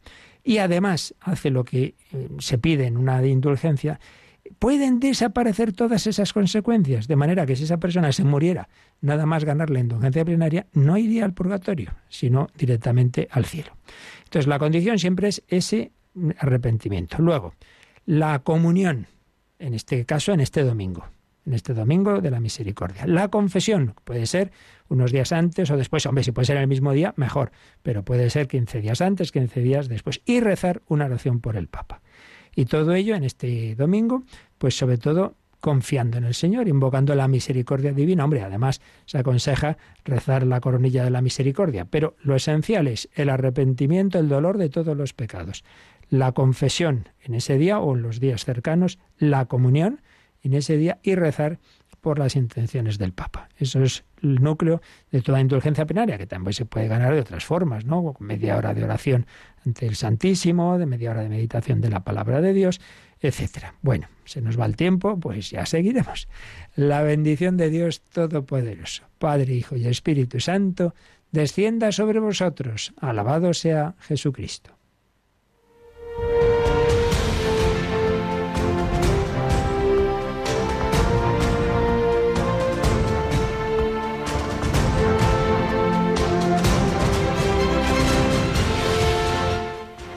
[0.45, 3.99] y además hace lo que eh, se pide en una indulgencia,
[4.59, 8.69] pueden desaparecer todas esas consecuencias, de manera que si esa persona se muriera
[9.01, 13.73] nada más ganar la indulgencia plenaria, no iría al purgatorio, sino directamente al cielo.
[14.25, 15.93] Entonces la condición siempre es ese
[16.39, 17.19] arrepentimiento.
[17.19, 17.55] Luego,
[18.07, 19.07] la comunión,
[19.59, 21.05] en este caso, en este domingo,
[21.45, 23.07] en este domingo de la misericordia.
[23.07, 24.51] La confesión puede ser
[24.89, 27.53] unos días antes o después, hombre, si puede ser el mismo día, mejor,
[27.83, 31.69] pero puede ser 15 días antes, 15 días después, y rezar una oración por el
[31.69, 32.03] Papa.
[32.55, 34.25] Y todo ello en este domingo,
[34.59, 38.25] pues sobre todo confiando en el Señor, invocando la misericordia divina.
[38.25, 43.31] Hombre, además se aconseja rezar la coronilla de la misericordia, pero lo esencial es el
[43.31, 45.65] arrepentimiento, el dolor de todos los pecados
[46.09, 50.03] la confesión en ese día o en los días cercanos, la comunión
[50.43, 51.59] en ese día y rezar
[52.01, 53.49] por las intenciones del Papa.
[53.59, 54.81] Eso es el núcleo
[55.11, 58.15] de toda indulgencia plenaria, que también se puede ganar de otras formas, ¿no?
[58.21, 59.27] Media hora de oración
[59.65, 62.81] ante el Santísimo, de media hora de meditación de la palabra de Dios,
[63.19, 63.75] etcétera.
[63.83, 66.29] Bueno, se nos va el tiempo, pues ya seguiremos.
[66.77, 70.95] La bendición de Dios Todopoderoso, Padre, Hijo y Espíritu Santo,
[71.33, 72.95] descienda sobre vosotros.
[73.01, 74.76] Alabado sea Jesucristo.